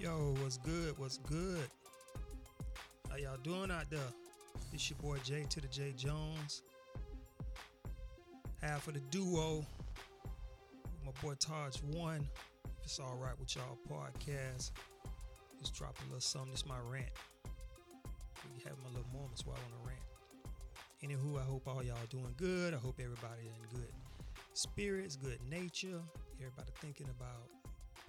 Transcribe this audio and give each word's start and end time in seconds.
Yo, 0.00 0.34
what's 0.40 0.56
good? 0.56 0.98
What's 0.98 1.18
good? 1.18 1.68
How 3.10 3.16
y'all 3.16 3.36
doing 3.42 3.70
out 3.70 3.90
there? 3.90 4.00
It's 4.72 4.88
your 4.88 4.98
boy 4.98 5.18
Jay 5.22 5.44
to 5.50 5.60
the 5.60 5.68
J 5.68 5.92
Jones. 5.94 6.62
Half 8.62 8.88
of 8.88 8.94
the 8.94 9.00
duo. 9.10 9.62
My 11.04 11.12
boy 11.22 11.34
Taj 11.38 11.76
One. 11.92 12.26
If 12.64 12.84
it's 12.86 12.98
all 12.98 13.14
right 13.20 13.38
with 13.38 13.54
y'all 13.54 13.76
podcast, 13.90 14.70
just 15.58 15.74
drop 15.74 15.94
a 16.00 16.04
little 16.06 16.20
something. 16.22 16.52
This 16.52 16.64
my 16.64 16.78
rant. 16.90 17.04
We 18.56 18.64
have 18.64 18.78
my 18.82 18.88
little 18.88 19.12
moments 19.12 19.44
I 19.44 19.50
want 19.50 19.60
the 19.68 19.86
rant. 19.86 20.00
Anywho, 21.04 21.38
I 21.38 21.44
hope 21.44 21.68
all 21.68 21.82
y'all 21.82 21.96
doing 22.08 22.34
good. 22.38 22.72
I 22.72 22.78
hope 22.78 22.98
everybody 22.98 23.42
in 23.42 23.78
good 23.78 23.92
spirits, 24.54 25.16
good 25.16 25.40
nature. 25.50 26.00
Everybody 26.40 26.70
thinking 26.80 27.08
about 27.18 27.59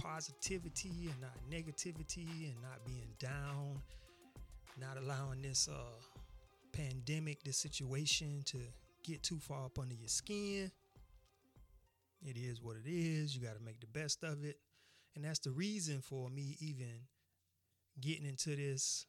positivity 0.02 1.10
and 1.12 1.22
not 1.22 1.38
negativity 1.50 2.50
and 2.50 2.62
not 2.62 2.84
being 2.86 3.14
down, 3.20 3.80
not 4.80 4.98
allowing 4.98 5.42
this 5.42 5.68
uh, 5.72 6.00
pandemic, 6.72 7.44
this 7.44 7.58
situation 7.58 8.42
to 8.46 8.58
get 9.04 9.22
too 9.24 9.40
far 9.40 9.66
up 9.66 9.80
under 9.80 9.96
your 9.96 10.08
skin. 10.08 10.72
It 12.24 12.38
is 12.38 12.62
what 12.62 12.78
it 12.78 12.90
is. 12.90 13.36
You 13.36 13.42
got 13.42 13.58
to 13.58 13.64
make 13.64 13.80
the 13.80 13.88
best 13.88 14.24
of 14.24 14.44
it. 14.44 14.58
And 15.16 15.26
that's 15.26 15.40
the 15.40 15.52
reason 15.52 16.02
for 16.02 16.30
me 16.30 16.56
even 16.60 17.02
getting 18.00 18.26
into 18.26 18.56
this 18.56 19.06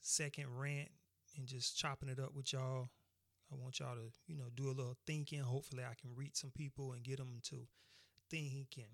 second 0.00 0.46
rant 0.56 0.88
and 1.36 1.46
just 1.46 1.78
chopping 1.78 2.08
it 2.08 2.18
up 2.18 2.34
with 2.34 2.52
y'all. 2.52 2.88
I 3.52 3.54
want 3.54 3.78
y'all 3.78 3.94
to, 3.94 4.10
you 4.26 4.36
know, 4.36 4.46
do 4.54 4.66
a 4.66 4.74
little 4.74 4.96
thinking. 5.06 5.40
Hopefully, 5.40 5.84
I 5.84 5.94
can 6.00 6.10
reach 6.16 6.34
some 6.34 6.50
people 6.50 6.92
and 6.92 7.02
get 7.04 7.18
them 7.18 7.38
to 7.44 7.56
think 8.28 8.74
and 8.76 8.86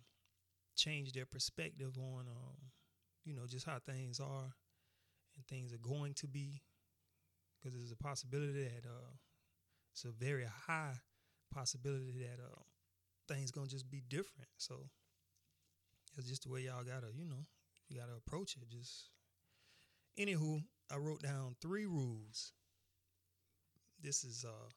change 0.76 1.12
their 1.12 1.26
perspective 1.26 1.96
on, 1.98 2.26
um, 2.28 2.56
you 3.24 3.34
know, 3.34 3.46
just 3.46 3.66
how 3.66 3.78
things 3.84 4.20
are 4.20 4.54
and 5.36 5.46
things 5.48 5.72
are 5.72 5.78
going 5.78 6.14
to 6.14 6.26
be. 6.26 6.62
Because 7.58 7.76
there's 7.76 7.92
a 7.92 7.96
possibility 7.96 8.64
that 8.64 8.88
uh, 8.88 9.12
it's 9.92 10.04
a 10.04 10.10
very 10.10 10.46
high 10.66 10.94
possibility 11.54 12.18
that 12.18 12.42
uh, 12.42 12.62
things 13.28 13.50
gonna 13.50 13.68
just 13.68 13.90
be 13.90 14.02
different. 14.08 14.48
So 14.56 14.88
it's 16.16 16.28
just 16.28 16.44
the 16.44 16.50
way 16.50 16.62
y'all 16.62 16.84
gotta, 16.84 17.12
you 17.14 17.24
know, 17.24 17.46
you 17.88 17.98
gotta 17.98 18.14
approach 18.16 18.56
it. 18.56 18.68
Just 18.68 19.10
anywho, 20.18 20.62
I 20.90 20.96
wrote 20.96 21.22
down 21.22 21.56
three 21.60 21.86
rules. 21.86 22.52
This 24.02 24.24
is 24.24 24.44
uh, 24.44 24.70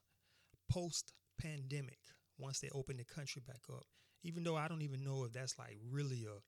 post 0.70 1.12
pandemic 1.40 1.98
once 2.38 2.60
they 2.60 2.68
open 2.72 2.96
the 2.96 3.04
country 3.04 3.42
back 3.46 3.62
up. 3.72 3.86
Even 4.26 4.42
though 4.42 4.56
I 4.56 4.66
don't 4.66 4.82
even 4.82 5.04
know 5.04 5.22
if 5.24 5.32
that's 5.32 5.56
like 5.56 5.78
really 5.88 6.26
a 6.26 6.42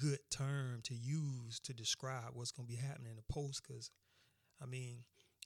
good 0.00 0.20
term 0.30 0.80
to 0.84 0.94
use 0.94 1.60
to 1.60 1.74
describe 1.74 2.30
what's 2.32 2.52
going 2.52 2.66
to 2.66 2.74
be 2.74 2.80
happening 2.80 3.10
in 3.10 3.16
the 3.16 3.32
post, 3.32 3.62
because 3.66 3.90
I 4.62 4.66
mean, 4.66 5.04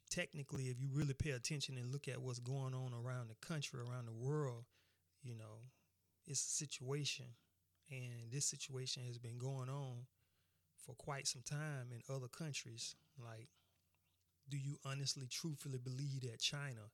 technically, 0.08 0.64
if 0.64 0.80
you 0.80 0.88
really 0.92 1.14
pay 1.14 1.30
attention 1.30 1.76
and 1.76 1.90
look 1.90 2.06
at 2.06 2.22
what's 2.22 2.38
going 2.38 2.72
on 2.72 2.92
around 2.94 3.30
the 3.30 3.46
country, 3.46 3.80
around 3.80 4.06
the 4.06 4.12
world, 4.12 4.64
you 5.22 5.34
know, 5.34 5.66
it's 6.24 6.46
a 6.46 6.50
situation. 6.50 7.26
And 7.90 8.30
this 8.30 8.46
situation 8.46 9.02
has 9.06 9.18
been 9.18 9.38
going 9.38 9.68
on 9.68 10.06
for 10.86 10.94
quite 10.94 11.26
some 11.26 11.42
time 11.42 11.90
in 11.90 12.14
other 12.14 12.28
countries. 12.28 12.94
Like, 13.18 13.48
do 14.48 14.56
you 14.56 14.78
honestly, 14.84 15.26
truthfully 15.28 15.78
believe 15.82 16.22
that 16.22 16.40
China, 16.40 16.90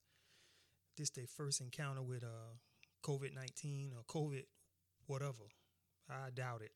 this 0.97 1.11
their 1.11 1.27
first 1.27 1.61
encounter 1.61 2.03
with 2.03 2.25
uh, 2.25 2.57
COVID 3.05 3.35
nineteen 3.35 3.93
or 3.95 4.03
COVID, 4.05 4.45
whatever. 5.09 5.51
I 6.09 6.31
doubt 6.31 6.63
it. 6.63 6.73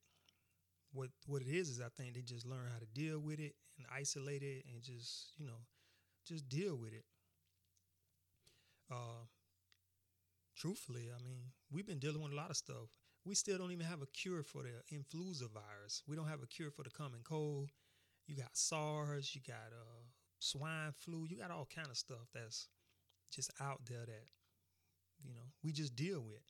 What 0.93 1.11
what 1.27 1.43
it 1.43 1.49
is 1.49 1.69
is 1.69 1.81
I 1.81 1.89
think 1.97 2.15
they 2.15 2.21
just 2.21 2.47
learn 2.47 2.69
how 2.73 2.79
to 2.79 2.87
deal 2.87 3.19
with 3.19 3.39
it 3.41 3.55
and 3.79 3.87
isolate 3.95 4.43
it 4.43 4.65
and 4.71 4.83
just 4.83 5.33
you 5.39 5.47
know, 5.47 5.63
just 6.27 6.49
deal 6.49 6.77
with 6.77 6.93
it. 6.93 7.05
Uh, 8.91 9.25
truthfully, 10.57 11.09
I 11.17 11.23
mean, 11.23 11.53
we've 11.71 11.87
been 11.87 11.99
dealing 11.99 12.23
with 12.23 12.33
a 12.33 12.37
lot 12.37 12.51
of 12.51 12.57
stuff. 12.57 12.91
We 13.25 13.35
still 13.35 13.57
don't 13.57 13.73
even 13.73 13.87
have 13.87 14.03
a 14.03 14.07
cure 14.07 14.43
for 14.43 14.63
the 14.63 14.95
influenza 14.95 15.47
virus. 15.47 16.03
We 16.07 16.17
don't 16.17 16.29
have 16.29 16.43
a 16.43 16.47
cure 16.47 16.71
for 16.71 16.83
the 16.83 16.91
common 16.91 17.21
cold. 17.25 17.71
You 18.27 18.37
got 18.37 18.51
SARS. 18.57 19.35
You 19.35 19.41
got 19.47 19.73
uh, 19.73 20.03
swine 20.41 20.93
flu. 20.99 21.27
You 21.29 21.39
got 21.39 21.51
all 21.51 21.69
kind 21.75 21.89
of 21.89 21.97
stuff 21.97 22.29
that's 22.35 22.69
just 23.33 23.51
out 23.61 23.81
there 23.89 24.05
that 24.05 24.27
you 25.25 25.33
know 25.33 25.47
we 25.63 25.73
just 25.73 25.97
deal 25.97 26.21
with. 26.21 26.45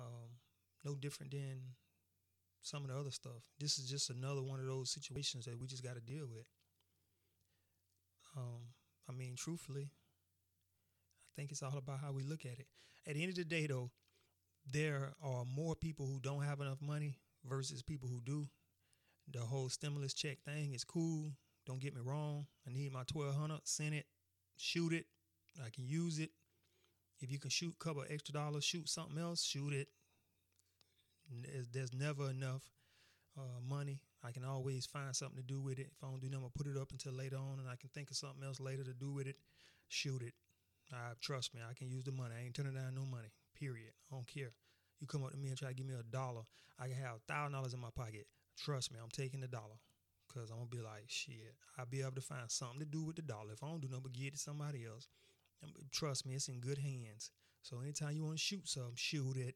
Um, 0.00 0.38
no 0.84 0.94
different 0.94 1.32
than 1.32 1.60
some 2.62 2.84
of 2.84 2.90
the 2.90 2.96
other 2.96 3.10
stuff. 3.10 3.42
This 3.58 3.78
is 3.78 3.88
just 3.88 4.10
another 4.10 4.42
one 4.42 4.60
of 4.60 4.66
those 4.66 4.90
situations 4.90 5.44
that 5.46 5.58
we 5.58 5.66
just 5.66 5.84
got 5.84 5.94
to 5.94 6.00
deal 6.00 6.26
with. 6.30 6.46
Um, 8.36 8.74
I 9.08 9.12
mean, 9.12 9.34
truthfully, 9.36 9.90
I 9.90 11.30
think 11.36 11.50
it's 11.50 11.62
all 11.62 11.78
about 11.78 12.00
how 12.00 12.12
we 12.12 12.22
look 12.22 12.44
at 12.44 12.58
it. 12.58 12.66
At 13.06 13.14
the 13.14 13.22
end 13.22 13.30
of 13.30 13.36
the 13.36 13.44
day, 13.44 13.66
though, 13.66 13.90
there 14.70 15.14
are 15.22 15.44
more 15.44 15.74
people 15.74 16.06
who 16.06 16.20
don't 16.20 16.42
have 16.42 16.60
enough 16.60 16.82
money 16.82 17.18
versus 17.48 17.82
people 17.82 18.08
who 18.08 18.20
do. 18.24 18.48
The 19.32 19.40
whole 19.40 19.68
stimulus 19.68 20.14
check 20.14 20.38
thing 20.44 20.74
is 20.74 20.84
cool. 20.84 21.32
Don't 21.66 21.80
get 21.80 21.94
me 21.94 22.00
wrong. 22.04 22.46
I 22.66 22.72
need 22.72 22.92
my 22.92 23.04
twelve 23.04 23.34
hundred. 23.34 23.60
Send 23.64 23.94
it, 23.94 24.06
shoot 24.56 24.92
it. 24.92 25.06
I 25.64 25.70
can 25.70 25.86
use 25.86 26.18
it. 26.18 26.30
If 27.20 27.30
you 27.32 27.38
can 27.38 27.50
shoot 27.50 27.74
a 27.74 27.84
couple 27.84 28.04
extra 28.08 28.32
dollars, 28.32 28.64
shoot 28.64 28.88
something 28.88 29.18
else, 29.18 29.42
shoot 29.42 29.72
it. 29.72 29.88
There's 31.72 31.92
never 31.92 32.30
enough 32.30 32.62
uh, 33.36 33.60
money. 33.68 34.00
I 34.24 34.32
can 34.32 34.44
always 34.44 34.86
find 34.86 35.14
something 35.14 35.36
to 35.36 35.46
do 35.46 35.60
with 35.60 35.78
it. 35.78 35.88
If 35.92 36.02
I 36.02 36.08
don't 36.10 36.20
do 36.20 36.28
nothing, 36.28 36.44
I'll 36.44 36.52
put 36.56 36.66
it 36.66 36.80
up 36.80 36.90
until 36.90 37.12
later 37.12 37.36
on, 37.36 37.60
and 37.60 37.68
I 37.68 37.76
can 37.76 37.90
think 37.90 38.10
of 38.10 38.16
something 38.16 38.42
else 38.42 38.60
later 38.60 38.84
to 38.84 38.94
do 38.94 39.12
with 39.12 39.26
it. 39.26 39.36
Shoot 39.88 40.22
it. 40.22 40.34
I 40.92 41.12
trust 41.20 41.54
me. 41.54 41.60
I 41.68 41.74
can 41.74 41.88
use 41.88 42.04
the 42.04 42.12
money. 42.12 42.34
I 42.38 42.44
ain't 42.44 42.54
turning 42.54 42.74
down 42.74 42.94
no 42.94 43.04
money. 43.04 43.28
Period. 43.58 43.92
I 44.10 44.14
don't 44.14 44.26
care. 44.26 44.52
You 45.00 45.06
come 45.06 45.24
up 45.24 45.30
to 45.30 45.36
me 45.36 45.48
and 45.48 45.58
try 45.58 45.68
to 45.68 45.74
give 45.74 45.86
me 45.86 45.94
a 45.94 46.02
dollar. 46.02 46.42
I 46.80 46.88
can 46.88 46.96
have 46.96 47.22
thousand 47.28 47.52
dollars 47.52 47.74
in 47.74 47.80
my 47.80 47.90
pocket. 47.94 48.26
Trust 48.56 48.92
me, 48.92 48.98
I'm 49.02 49.10
taking 49.10 49.40
the 49.40 49.48
dollar. 49.48 49.78
Cause 50.32 50.50
I'm 50.50 50.58
gonna 50.58 50.70
be 50.70 50.80
like, 50.80 51.04
shit, 51.06 51.54
I'll 51.78 51.86
be 51.86 52.02
able 52.02 52.12
to 52.12 52.20
find 52.20 52.50
something 52.50 52.80
to 52.80 52.84
do 52.84 53.02
with 53.02 53.16
the 53.16 53.22
dollar. 53.22 53.52
If 53.52 53.62
I 53.62 53.68
don't 53.68 53.80
do 53.80 53.88
nothing 53.88 54.02
but 54.02 54.12
give 54.12 54.26
it 54.26 54.32
to 54.34 54.38
somebody 54.38 54.84
else, 54.84 55.08
trust 55.90 56.26
me, 56.26 56.34
it's 56.34 56.48
in 56.48 56.60
good 56.60 56.78
hands. 56.78 57.30
So 57.62 57.80
anytime 57.80 58.14
you 58.14 58.24
want 58.24 58.36
to 58.36 58.42
shoot 58.42 58.68
something, 58.68 58.92
shoot 58.94 59.36
it. 59.36 59.54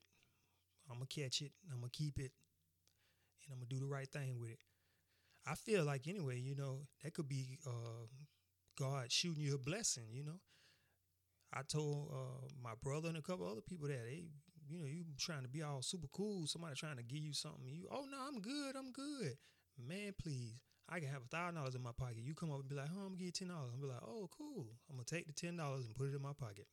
I'm 0.92 0.98
gonna 0.98 1.06
catch 1.06 1.40
it. 1.40 1.52
I'm 1.70 1.80
gonna 1.80 1.90
keep 1.90 2.18
it, 2.18 2.32
and 3.44 3.52
I'm 3.52 3.58
gonna 3.58 3.66
do 3.68 3.80
the 3.80 3.86
right 3.86 4.08
thing 4.08 4.38
with 4.38 4.50
it. 4.50 4.58
I 5.46 5.54
feel 5.54 5.84
like 5.84 6.06
anyway, 6.06 6.38
you 6.38 6.54
know, 6.54 6.86
that 7.02 7.14
could 7.14 7.28
be 7.28 7.58
uh, 7.66 8.06
God 8.78 9.10
shooting 9.10 9.42
you 9.42 9.54
a 9.54 9.58
blessing. 9.58 10.04
You 10.12 10.24
know, 10.24 10.40
I 11.52 11.62
told 11.62 12.10
uh, 12.12 12.46
my 12.62 12.72
brother 12.82 13.08
and 13.08 13.18
a 13.18 13.22
couple 13.22 13.50
other 13.50 13.60
people 13.60 13.88
that 13.88 14.04
they, 14.04 14.24
you 14.68 14.78
know, 14.78 14.86
you 14.86 15.04
trying 15.18 15.42
to 15.42 15.48
be 15.48 15.62
all 15.62 15.82
super 15.82 16.08
cool. 16.12 16.46
Somebody 16.46 16.76
trying 16.76 16.96
to 16.96 17.02
give 17.02 17.18
you 17.18 17.32
something. 17.32 17.66
You, 17.66 17.88
oh 17.90 18.04
no, 18.10 18.18
I'm 18.26 18.40
good. 18.40 18.76
I'm 18.76 18.92
good. 18.92 19.36
Man, 19.78 20.14
please. 20.20 20.60
I 20.88 21.00
can 21.00 21.08
have 21.08 21.22
a 21.22 21.36
thousand 21.36 21.54
dollars 21.56 21.74
in 21.74 21.82
my 21.82 21.92
pocket. 21.96 22.18
You 22.22 22.34
come 22.34 22.50
up 22.50 22.60
and 22.60 22.68
be 22.68 22.74
like, 22.74 22.88
oh, 22.94 23.00
I'm 23.00 23.14
gonna 23.14 23.24
you 23.24 23.30
ten 23.32 23.48
dollars. 23.48 23.70
I'm 23.74 23.80
be 23.80 23.86
like, 23.86 24.02
oh, 24.02 24.28
cool. 24.36 24.66
I'm 24.90 24.96
gonna 24.96 25.04
take 25.04 25.26
the 25.26 25.32
ten 25.32 25.56
dollars 25.56 25.86
and 25.86 25.94
put 25.94 26.08
it 26.08 26.14
in 26.14 26.22
my 26.22 26.32
pocket. 26.38 26.66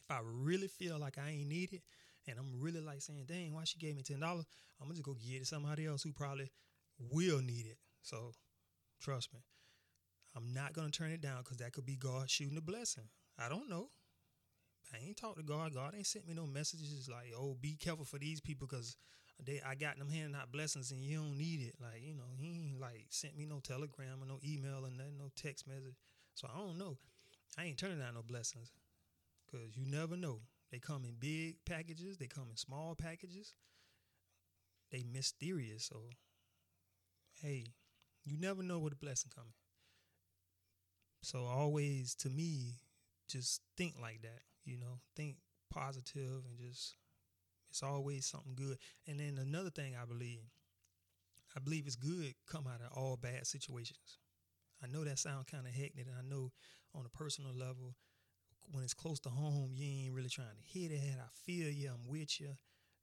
If 0.00 0.10
I 0.10 0.20
really 0.24 0.68
feel 0.68 0.98
like 0.98 1.18
I 1.18 1.30
ain't 1.30 1.48
need 1.48 1.72
it, 1.72 1.82
and 2.28 2.38
I'm 2.38 2.60
really 2.60 2.80
like 2.80 3.02
saying, 3.02 3.24
dang, 3.26 3.54
why 3.54 3.64
she 3.64 3.78
gave 3.78 3.96
me 3.96 4.02
ten 4.02 4.20
dollars? 4.20 4.46
I'm 4.80 4.86
gonna 4.86 4.94
just 4.94 5.04
go 5.04 5.14
get 5.14 5.36
it 5.36 5.38
to 5.40 5.44
somebody 5.46 5.86
else 5.86 6.02
who 6.02 6.12
probably 6.12 6.50
will 6.98 7.40
need 7.40 7.66
it. 7.66 7.78
So 8.02 8.32
trust 9.00 9.32
me. 9.32 9.40
I'm 10.34 10.52
not 10.54 10.72
gonna 10.72 10.90
turn 10.90 11.10
it 11.10 11.20
down 11.20 11.38
because 11.38 11.58
that 11.58 11.72
could 11.72 11.86
be 11.86 11.96
God 11.96 12.30
shooting 12.30 12.56
a 12.56 12.62
blessing. 12.62 13.08
I 13.38 13.48
don't 13.48 13.68
know. 13.68 13.88
I 14.92 14.98
ain't 15.06 15.16
talked 15.16 15.38
to 15.38 15.42
God. 15.42 15.74
God 15.74 15.94
ain't 15.94 16.06
sent 16.06 16.26
me 16.26 16.34
no 16.34 16.46
messages 16.46 17.08
like, 17.10 17.32
oh, 17.36 17.56
be 17.60 17.76
careful 17.76 18.04
for 18.04 18.18
these 18.18 18.40
people 18.40 18.66
because 18.66 18.96
they 19.44 19.60
I 19.66 19.74
got 19.74 19.98
them 19.98 20.08
handing 20.08 20.34
out 20.34 20.52
blessings 20.52 20.90
and 20.90 21.00
you 21.00 21.18
don't 21.18 21.36
need 21.36 21.60
it. 21.60 21.74
Like, 21.80 22.02
you 22.02 22.14
know, 22.14 22.30
he 22.38 22.68
ain't 22.70 22.80
like 22.80 23.06
sent 23.10 23.36
me 23.36 23.46
no 23.46 23.60
telegram 23.60 24.22
or 24.22 24.26
no 24.26 24.38
email 24.44 24.84
or 24.84 24.90
nothing, 24.90 25.18
no 25.18 25.30
text 25.36 25.66
message. 25.66 25.96
So 26.34 26.48
I 26.52 26.58
don't 26.58 26.78
know. 26.78 26.98
I 27.58 27.64
ain't 27.64 27.78
turning 27.78 27.98
down 27.98 28.14
no 28.14 28.22
blessings. 28.22 28.72
Cause 29.50 29.76
you 29.76 29.84
never 29.84 30.16
know. 30.16 30.40
They 30.72 30.78
come 30.78 31.04
in 31.04 31.16
big 31.20 31.56
packages, 31.66 32.16
they 32.16 32.26
come 32.26 32.48
in 32.50 32.56
small 32.56 32.94
packages. 32.94 33.54
They 34.90 35.04
mysterious. 35.10 35.84
So 35.84 36.00
hey, 37.40 37.66
you 38.24 38.38
never 38.38 38.62
know 38.62 38.78
what 38.78 38.92
a 38.92 38.96
blessing 38.96 39.30
coming. 39.34 39.52
So 41.22 41.44
always 41.44 42.14
to 42.16 42.30
me, 42.30 42.80
just 43.28 43.60
think 43.76 43.94
like 44.00 44.22
that, 44.22 44.40
you 44.64 44.78
know, 44.78 45.00
think 45.14 45.36
positive 45.70 46.44
and 46.48 46.58
just 46.58 46.96
it's 47.70 47.82
always 47.82 48.26
something 48.26 48.54
good. 48.54 48.76
And 49.06 49.18
then 49.20 49.38
another 49.40 49.70
thing 49.70 49.94
I 50.00 50.04
believe, 50.04 50.42
I 51.56 51.60
believe 51.60 51.86
it's 51.86 51.96
good 51.96 52.34
come 52.46 52.66
out 52.66 52.80
of 52.80 52.92
all 52.96 53.16
bad 53.16 53.46
situations. 53.46 54.18
I 54.82 54.88
know 54.88 55.04
that 55.04 55.18
sounds 55.18 55.46
kind 55.50 55.66
of 55.66 55.72
hectic, 55.72 56.06
and 56.06 56.16
I 56.18 56.22
know 56.28 56.50
on 56.94 57.06
a 57.06 57.16
personal 57.16 57.52
level, 57.54 57.94
when 58.70 58.84
it's 58.84 58.94
close 58.94 59.20
to 59.20 59.28
home, 59.28 59.72
you 59.74 60.04
ain't 60.04 60.14
really 60.14 60.28
trying 60.28 60.48
to 60.48 60.78
hit 60.78 60.90
it. 60.92 61.18
I 61.18 61.28
feel 61.44 61.68
you, 61.68 61.90
I'm 61.90 62.08
with 62.08 62.40
you, 62.40 62.56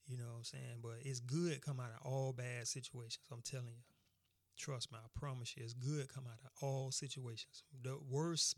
you 0.07 0.17
know 0.17 0.25
what 0.25 0.37
I'm 0.37 0.43
saying? 0.43 0.79
But 0.81 0.97
it's 1.01 1.19
good 1.19 1.61
come 1.61 1.79
out 1.79 1.91
of 1.99 2.05
all 2.11 2.33
bad 2.33 2.67
situations, 2.67 3.19
I'm 3.31 3.41
telling 3.41 3.67
you. 3.67 3.83
Trust 4.57 4.91
me, 4.91 4.97
I 5.01 5.07
promise 5.17 5.55
you, 5.55 5.63
it's 5.63 5.73
good 5.73 6.13
come 6.13 6.25
out 6.27 6.39
of 6.43 6.51
all 6.61 6.91
situations. 6.91 7.63
The 7.81 7.97
worst 8.09 8.55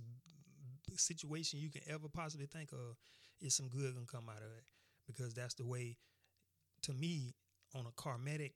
situation 0.96 1.60
you 1.60 1.70
can 1.70 1.82
ever 1.88 2.08
possibly 2.10 2.48
think 2.48 2.72
of 2.72 2.98
is 3.40 3.54
some 3.56 3.68
good 3.68 3.94
gonna 3.94 4.06
come 4.08 4.30
out 4.30 4.42
of 4.42 4.52
it 4.58 4.64
because 5.06 5.34
that's 5.34 5.54
the 5.56 5.66
way. 5.66 5.98
To 6.84 6.94
me, 6.94 7.36
on 7.76 7.86
a 7.86 7.92
karmatic 7.92 8.54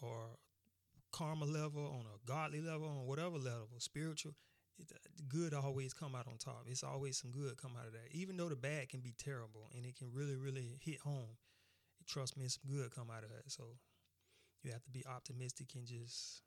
or 0.00 0.38
karma 1.10 1.44
level, 1.44 1.84
on 1.84 2.06
a 2.06 2.30
godly 2.30 2.60
level, 2.60 2.86
on 2.86 3.06
whatever 3.06 3.36
level, 3.36 3.68
spiritual, 3.78 4.34
good 5.28 5.54
always 5.54 5.92
come 5.92 6.14
out 6.14 6.26
on 6.26 6.38
top. 6.38 6.64
It's 6.66 6.84
always 6.84 7.18
some 7.18 7.30
good 7.30 7.56
come 7.56 7.72
out 7.78 7.86
of 7.86 7.92
that. 7.92 8.12
Even 8.12 8.36
though 8.36 8.48
the 8.48 8.56
bad 8.56 8.88
can 8.88 9.00
be 9.00 9.14
terrible 9.18 9.70
and 9.76 9.84
it 9.84 9.96
can 9.96 10.10
really, 10.12 10.36
really 10.36 10.78
hit 10.80 11.00
home, 11.00 11.36
trust 12.06 12.36
me, 12.36 12.46
some 12.48 12.70
good 12.70 12.90
come 12.94 13.10
out 13.10 13.24
of 13.24 13.30
that. 13.30 13.50
So 13.50 13.64
you 14.62 14.72
have 14.72 14.84
to 14.84 14.90
be 14.90 15.04
optimistic 15.06 15.68
and 15.74 15.86
just 15.86 16.42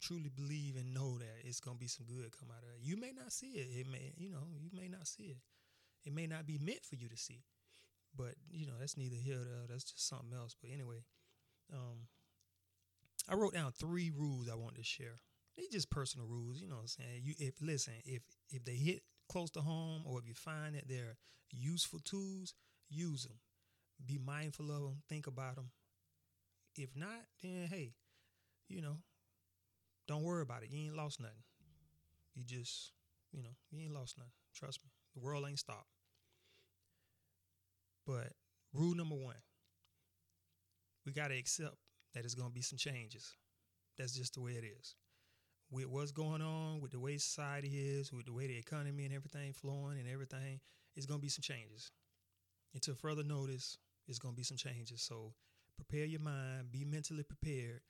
truly 0.00 0.30
believe 0.34 0.76
and 0.76 0.94
know 0.94 1.18
that 1.18 1.42
it's 1.44 1.60
gonna 1.60 1.78
be 1.78 1.88
some 1.88 2.06
good 2.06 2.30
come 2.38 2.48
out 2.50 2.62
of 2.62 2.68
it. 2.68 2.80
You 2.80 2.96
may 2.96 3.12
not 3.12 3.32
see 3.32 3.58
it. 3.58 3.68
It 3.80 3.86
may, 3.90 4.12
you 4.16 4.30
know, 4.30 4.46
you 4.58 4.70
may 4.72 4.88
not 4.88 5.06
see 5.06 5.24
it. 5.24 5.38
It 6.04 6.14
may 6.14 6.26
not 6.26 6.46
be 6.46 6.58
meant 6.58 6.84
for 6.84 6.96
you 6.96 7.08
to 7.08 7.16
see. 7.16 7.42
But 8.16 8.34
you 8.50 8.66
know, 8.66 8.74
that's 8.78 8.96
neither 8.96 9.16
here 9.16 9.36
nor 9.36 9.44
there. 9.44 9.66
That's 9.68 9.84
just 9.84 10.08
something 10.08 10.32
else. 10.36 10.56
But 10.60 10.70
anyway, 10.72 11.04
um, 11.72 12.08
I 13.28 13.34
wrote 13.34 13.54
down 13.54 13.72
three 13.72 14.10
rules 14.10 14.48
I 14.48 14.54
wanted 14.54 14.76
to 14.76 14.84
share. 14.84 15.20
They 15.56 15.64
just 15.72 15.90
personal 15.90 16.26
rules, 16.26 16.60
you 16.60 16.68
know 16.68 16.76
what 16.76 16.82
I'm 16.82 16.88
saying? 16.88 17.22
You 17.22 17.34
if 17.38 17.54
listen, 17.60 17.94
if 18.04 18.22
if 18.50 18.64
they 18.64 18.74
hit 18.74 19.02
close 19.28 19.50
to 19.52 19.60
home 19.60 20.02
or 20.04 20.18
if 20.18 20.26
you 20.26 20.34
find 20.34 20.74
that 20.74 20.88
they're 20.88 21.16
useful 21.50 22.00
tools, 22.00 22.54
use 22.88 23.24
them. 23.24 23.38
Be 24.04 24.18
mindful 24.18 24.70
of 24.70 24.82
them, 24.82 25.02
think 25.08 25.26
about 25.26 25.56
them. 25.56 25.70
If 26.76 26.94
not, 26.94 27.24
then 27.42 27.66
hey, 27.68 27.94
you 28.68 28.82
know, 28.82 28.98
don't 30.06 30.22
worry 30.22 30.42
about 30.42 30.62
it. 30.62 30.70
You 30.70 30.86
ain't 30.86 30.96
lost 30.96 31.20
nothing. 31.20 31.42
You 32.34 32.44
just, 32.44 32.92
you 33.32 33.42
know, 33.42 33.56
you 33.70 33.80
ain't 33.80 33.94
lost 33.94 34.18
nothing. 34.18 34.32
Trust 34.54 34.80
me. 34.84 34.90
The 35.14 35.20
world 35.20 35.46
ain't 35.48 35.58
stopped. 35.58 35.88
But 38.06 38.32
rule 38.72 38.94
number 38.94 39.16
one, 39.16 39.36
we 41.04 41.12
got 41.12 41.28
to 41.28 41.38
accept 41.38 41.76
that 42.14 42.24
it's 42.24 42.34
going 42.34 42.50
to 42.50 42.54
be 42.54 42.60
some 42.60 42.78
changes. 42.78 43.34
That's 43.96 44.12
just 44.12 44.34
the 44.34 44.40
way 44.42 44.52
it 44.52 44.64
is. 44.64 44.94
With 45.70 45.86
what's 45.86 46.12
going 46.12 46.42
on, 46.42 46.80
with 46.80 46.92
the 46.92 47.00
way 47.00 47.18
society 47.18 47.72
is, 47.74 48.12
with 48.12 48.26
the 48.26 48.32
way 48.32 48.46
the 48.46 48.56
economy 48.56 49.04
and 49.04 49.14
everything 49.14 49.52
flowing 49.52 49.98
and 49.98 50.08
everything, 50.08 50.60
it's 50.94 51.06
going 51.06 51.18
to 51.18 51.22
be 51.22 51.28
some 51.28 51.42
changes. 51.42 51.90
Until 52.74 52.94
further 52.94 53.24
notice, 53.24 53.78
it's 54.06 54.18
going 54.18 54.34
to 54.34 54.36
be 54.36 54.44
some 54.44 54.56
changes. 54.56 55.02
So 55.02 55.34
prepare 55.76 56.04
your 56.04 56.20
mind, 56.20 56.70
be 56.70 56.84
mentally 56.84 57.24
prepared 57.24 57.80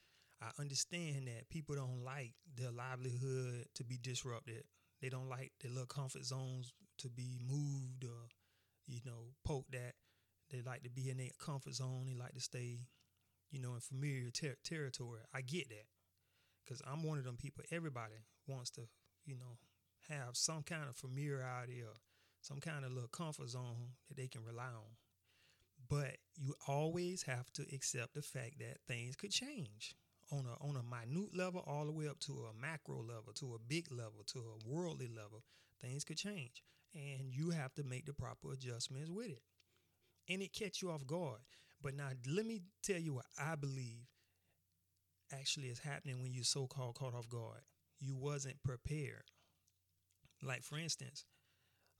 I 0.40 0.50
understand 0.60 1.28
that 1.28 1.48
people 1.48 1.76
don't 1.76 2.04
like 2.04 2.34
their 2.56 2.70
livelihood 2.70 3.66
to 3.74 3.84
be 3.84 3.98
disrupted. 4.00 4.64
They 5.00 5.08
don't 5.08 5.28
like 5.28 5.52
their 5.60 5.70
little 5.70 5.86
comfort 5.86 6.24
zones 6.24 6.72
to 6.98 7.08
be 7.08 7.38
moved 7.46 8.04
or, 8.04 8.28
you 8.86 9.00
know, 9.04 9.32
poked 9.44 9.74
at. 9.74 9.94
They 10.50 10.60
like 10.60 10.82
to 10.82 10.90
be 10.90 11.10
in 11.10 11.16
their 11.16 11.30
comfort 11.38 11.74
zone. 11.74 12.04
They 12.06 12.14
like 12.14 12.34
to 12.34 12.40
stay, 12.40 12.86
you 13.50 13.60
know, 13.60 13.74
in 13.74 13.80
familiar 13.80 14.30
ter- 14.30 14.56
territory. 14.62 15.20
I 15.34 15.40
get 15.40 15.68
that 15.70 15.86
because 16.66 16.82
I'm 16.86 17.02
one 17.02 17.18
of 17.18 17.24
them 17.24 17.36
people. 17.36 17.64
Everybody 17.70 18.14
wants 18.46 18.70
to, 18.72 18.82
you 19.24 19.36
know, 19.36 19.58
have 20.08 20.36
some 20.36 20.62
kind 20.62 20.84
of 20.88 20.96
familiarity 20.96 21.82
or 21.82 21.94
some 22.40 22.60
kind 22.60 22.84
of 22.84 22.92
little 22.92 23.08
comfort 23.08 23.48
zone 23.48 23.94
that 24.08 24.16
they 24.16 24.28
can 24.28 24.44
rely 24.44 24.64
on. 24.64 24.96
But 25.88 26.16
you 26.36 26.54
always 26.66 27.22
have 27.22 27.52
to 27.54 27.62
accept 27.72 28.14
the 28.14 28.22
fact 28.22 28.58
that 28.58 28.78
things 28.88 29.14
could 29.16 29.30
change 29.30 29.94
on 30.32 30.44
a 30.46 30.64
on 30.64 30.76
a 30.76 30.82
minute 30.82 31.36
level 31.36 31.62
all 31.66 31.84
the 31.84 31.92
way 31.92 32.08
up 32.08 32.18
to 32.20 32.32
a 32.32 32.60
macro 32.60 33.00
level, 33.00 33.32
to 33.34 33.54
a 33.54 33.58
big 33.58 33.90
level, 33.92 34.24
to 34.26 34.38
a 34.38 34.68
worldly 34.68 35.08
level, 35.08 35.42
things 35.80 36.04
could 36.04 36.16
change. 36.16 36.62
And 36.94 37.30
you 37.30 37.50
have 37.50 37.74
to 37.74 37.84
make 37.84 38.06
the 38.06 38.14
proper 38.14 38.52
adjustments 38.52 39.10
with 39.10 39.28
it. 39.28 39.42
And 40.28 40.42
it 40.42 40.52
catch 40.52 40.82
you 40.82 40.90
off 40.90 41.06
guard. 41.06 41.40
But 41.82 41.94
now 41.94 42.08
let 42.28 42.46
me 42.46 42.62
tell 42.82 42.98
you 42.98 43.14
what 43.14 43.26
I 43.38 43.54
believe 43.54 44.06
actually 45.32 45.68
is 45.68 45.78
happening 45.80 46.22
when 46.22 46.32
you 46.32 46.42
so 46.44 46.66
called 46.66 46.94
caught 46.94 47.14
off 47.14 47.28
guard. 47.28 47.62
You 48.00 48.14
wasn't 48.16 48.62
prepared. 48.62 49.24
Like 50.42 50.62
for 50.62 50.78
instance, 50.78 51.24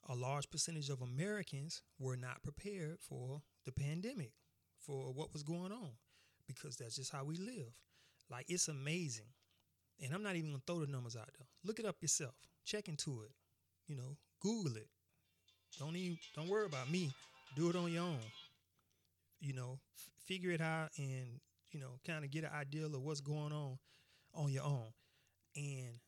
a 0.08 0.14
large 0.14 0.50
percentage 0.50 0.88
of 0.88 1.02
Americans 1.02 1.82
were 1.98 2.16
not 2.16 2.42
prepared 2.42 2.98
for 3.00 3.42
the 3.64 3.72
pandemic, 3.72 4.32
for 4.78 5.12
what 5.12 5.32
was 5.32 5.42
going 5.42 5.72
on, 5.72 5.90
because 6.46 6.76
that's 6.76 6.96
just 6.96 7.12
how 7.12 7.24
we 7.24 7.36
live. 7.36 7.72
Like 8.30 8.46
it's 8.48 8.68
amazing. 8.68 9.26
And 10.02 10.14
I'm 10.14 10.22
not 10.22 10.36
even 10.36 10.50
gonna 10.50 10.62
throw 10.66 10.80
the 10.80 10.92
numbers 10.92 11.16
out 11.16 11.30
there. 11.38 11.46
Look 11.64 11.78
it 11.78 11.86
up 11.86 11.96
yourself. 12.02 12.34
Check 12.64 12.88
into 12.88 13.22
it. 13.22 13.32
You 13.86 13.96
know, 13.96 14.16
Google 14.40 14.76
it. 14.76 14.88
Don't 15.78 15.96
even 15.96 16.18
don't 16.34 16.48
worry 16.48 16.66
about 16.66 16.90
me. 16.90 17.12
Do 17.56 17.70
it 17.70 17.76
on 17.76 17.92
your 17.92 18.02
own. 18.04 18.20
You 19.40 19.52
know, 19.54 19.78
f- 19.96 20.10
figure 20.24 20.50
it 20.50 20.60
out 20.60 20.90
and 20.98 21.40
you 21.76 21.82
know, 21.82 21.98
kind 22.06 22.24
of 22.24 22.30
get 22.30 22.44
an 22.44 22.50
idea 22.58 22.86
of 22.86 23.02
what's 23.02 23.20
going 23.20 23.52
on 23.52 23.76
on 24.34 24.50
your 24.50 24.64
own. 24.64 24.88
And 25.54 26.00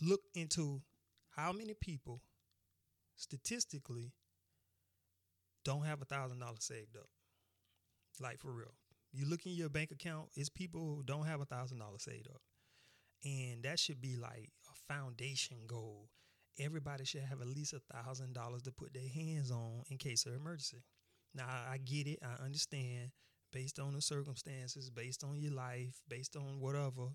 look 0.00 0.20
into 0.34 0.80
how 1.36 1.52
many 1.52 1.74
people 1.74 2.22
statistically 3.16 4.12
don't 5.62 5.84
have 5.84 6.00
a 6.00 6.06
thousand 6.06 6.38
dollars 6.38 6.64
saved 6.64 6.96
up. 6.96 7.08
Like 8.18 8.40
for 8.40 8.50
real. 8.50 8.74
You 9.12 9.26
look 9.26 9.44
in 9.44 9.52
your 9.52 9.68
bank 9.68 9.90
account, 9.90 10.28
it's 10.34 10.48
people 10.48 10.80
who 10.80 11.02
don't 11.02 11.26
have 11.26 11.42
a 11.42 11.46
thousand 11.46 11.78
dollars 11.78 12.04
saved 12.04 12.28
up. 12.28 12.40
And 13.24 13.62
that 13.64 13.78
should 13.78 14.00
be 14.00 14.16
like 14.16 14.50
a 14.70 14.92
foundation 14.94 15.58
goal. 15.66 16.08
Everybody 16.58 17.04
should 17.04 17.22
have 17.22 17.42
at 17.42 17.48
least 17.48 17.74
a 17.74 17.80
thousand 17.94 18.32
dollars 18.32 18.62
to 18.62 18.72
put 18.72 18.94
their 18.94 19.08
hands 19.08 19.50
on 19.50 19.82
in 19.90 19.98
case 19.98 20.24
of 20.24 20.34
emergency. 20.34 20.82
Now 21.34 21.44
I 21.46 21.76
get 21.76 22.06
it, 22.06 22.20
I 22.22 22.42
understand, 22.42 23.10
based 23.52 23.78
on 23.78 23.94
the 23.94 24.00
circumstances, 24.00 24.90
based 24.90 25.24
on 25.24 25.36
your 25.36 25.52
life, 25.52 26.00
based 26.08 26.36
on 26.36 26.60
whatever, 26.60 27.08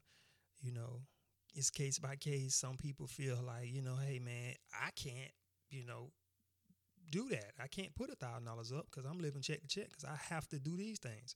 you 0.61 0.71
know, 0.71 1.01
it's 1.53 1.69
case 1.69 1.99
by 1.99 2.15
case. 2.15 2.55
Some 2.55 2.77
people 2.77 3.07
feel 3.07 3.39
like, 3.45 3.71
you 3.71 3.81
know, 3.81 3.95
hey 3.95 4.19
man, 4.19 4.53
I 4.73 4.89
can't, 4.95 5.31
you 5.69 5.85
know, 5.85 6.11
do 7.11 7.27
that. 7.29 7.51
I 7.61 7.67
can't 7.67 7.93
put 7.95 8.09
a 8.09 8.15
thousand 8.15 8.45
dollars 8.45 8.71
up 8.71 8.87
because 8.89 9.09
I'm 9.09 9.19
living 9.19 9.41
check 9.41 9.61
to 9.61 9.67
check 9.67 9.89
because 9.89 10.05
I 10.05 10.17
have 10.33 10.47
to 10.49 10.59
do 10.59 10.77
these 10.77 10.99
things. 10.99 11.35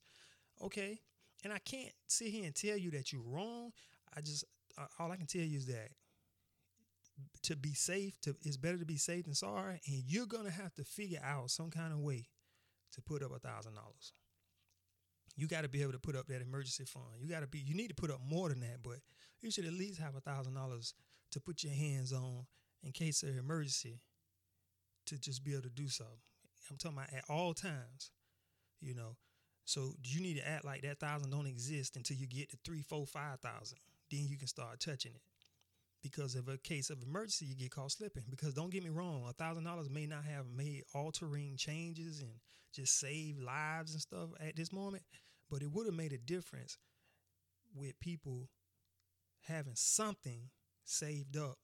Okay. 0.64 1.00
And 1.44 1.52
I 1.52 1.60
can't 1.60 1.92
sit 2.08 2.30
here 2.30 2.46
and 2.46 2.56
tell 2.56 2.78
you 2.78 2.92
that 2.92 3.12
you're 3.12 3.22
wrong. 3.22 3.72
I 4.16 4.22
just, 4.22 4.46
uh, 4.78 4.86
all 5.00 5.12
I 5.12 5.18
can 5.18 5.28
tell 5.28 5.42
you 5.42 5.58
is 5.58 5.68
that 5.68 5.90
to 7.44 7.56
be 7.56 7.74
safe, 7.74 8.20
to 8.22 8.36
it's 8.44 8.58
better 8.58 8.78
to 8.78 8.86
be 8.86 8.98
safe 8.98 9.26
than 9.26 9.36
sorry. 9.36 9.82
And 9.88 10.04
you're 10.08 10.26
going 10.26 10.46
to 10.46 10.52
have 10.52 10.74
to 10.76 10.84
figure 10.84 11.20
out 11.24 11.52
some 11.52 11.70
kind 11.70 11.94
of 11.94 12.00
way 12.00 12.28
to 12.94 13.02
put 13.02 13.22
up 13.22 13.32
a 13.36 13.40
thousand 13.40 13.76
dollars. 13.76 14.14
You 15.36 15.48
got 15.48 15.64
to 15.64 15.70
be 15.70 15.82
able 15.82 15.92
to 15.92 16.00
put 16.00 16.16
up 16.16 16.28
that 16.28 16.42
emergency 16.42 16.86
fund. 16.86 17.06
You 17.20 17.28
got 17.28 17.42
to 17.42 17.48
be, 17.48 17.60
you 17.60 17.76
need 17.76 17.90
to 17.90 17.96
put 17.96 18.12
up 18.12 18.22
more 18.26 18.50
than 18.50 18.62
that, 18.62 18.82
but 18.84 18.98
you 19.42 19.52
should 19.52 19.66
at 19.66 19.74
least 19.74 20.00
have 20.00 20.16
a 20.16 20.22
thousand 20.22 20.54
dollars 20.56 20.94
to 21.32 21.40
put 21.40 21.64
your 21.64 21.74
hands 21.74 22.14
on 22.14 22.46
in 22.84 22.92
case 22.92 23.24
of 23.24 23.38
emergency 23.38 24.00
to 25.08 25.20
just 25.20 25.44
be 25.44 25.52
able 25.52 25.64
to 25.64 25.70
do 25.70 25.88
something. 25.88 26.16
I'm 26.70 26.78
talking 26.78 26.98
about 26.98 27.14
at 27.14 27.26
all 27.30 27.54
times, 27.54 28.12
you 28.82 28.94
know. 28.96 29.18
So 29.66 29.94
you 30.04 30.22
need 30.22 30.38
to 30.38 30.48
act 30.48 30.64
like 30.64 30.84
that 30.84 31.00
thousand 31.00 31.32
don't 31.32 31.48
exist 31.48 31.96
until 31.96 32.18
you 32.18 32.28
get 32.28 32.50
to 32.52 32.58
three, 32.64 32.82
four, 32.82 33.06
five 33.06 33.40
thousand. 33.40 33.80
Then 34.12 34.28
you 34.28 34.38
can 34.38 34.48
start 34.48 34.80
touching 34.80 35.12
it. 35.14 35.22
Because 36.04 36.36
of 36.36 36.48
a 36.48 36.58
case 36.60 36.92
of 36.92 37.02
emergency, 37.02 37.46
you 37.46 37.56
get 37.56 37.72
caught 37.72 37.92
slipping. 37.92 38.26
Because 38.30 38.54
don't 38.54 38.72
get 38.72 38.84
me 38.84 38.92
wrong, 38.92 39.26
a 39.28 39.34
thousand 39.34 39.64
dollars 39.64 39.90
may 39.90 40.06
not 40.06 40.24
have 40.24 40.46
made 40.56 40.84
altering 40.94 41.56
changes 41.58 42.22
and 42.22 42.30
just 42.74 43.00
save 43.00 43.40
lives 43.40 43.94
and 43.94 44.02
stuff 44.02 44.30
at 44.40 44.56
this 44.56 44.72
moment, 44.72 45.04
but 45.50 45.62
it 45.62 45.72
would 45.72 45.86
have 45.86 45.96
made 45.96 46.14
a 46.14 46.18
difference 46.18 46.78
with 47.76 48.00
people 48.00 48.50
having 49.48 49.76
something 49.76 50.50
saved 50.84 51.38
up 51.38 51.58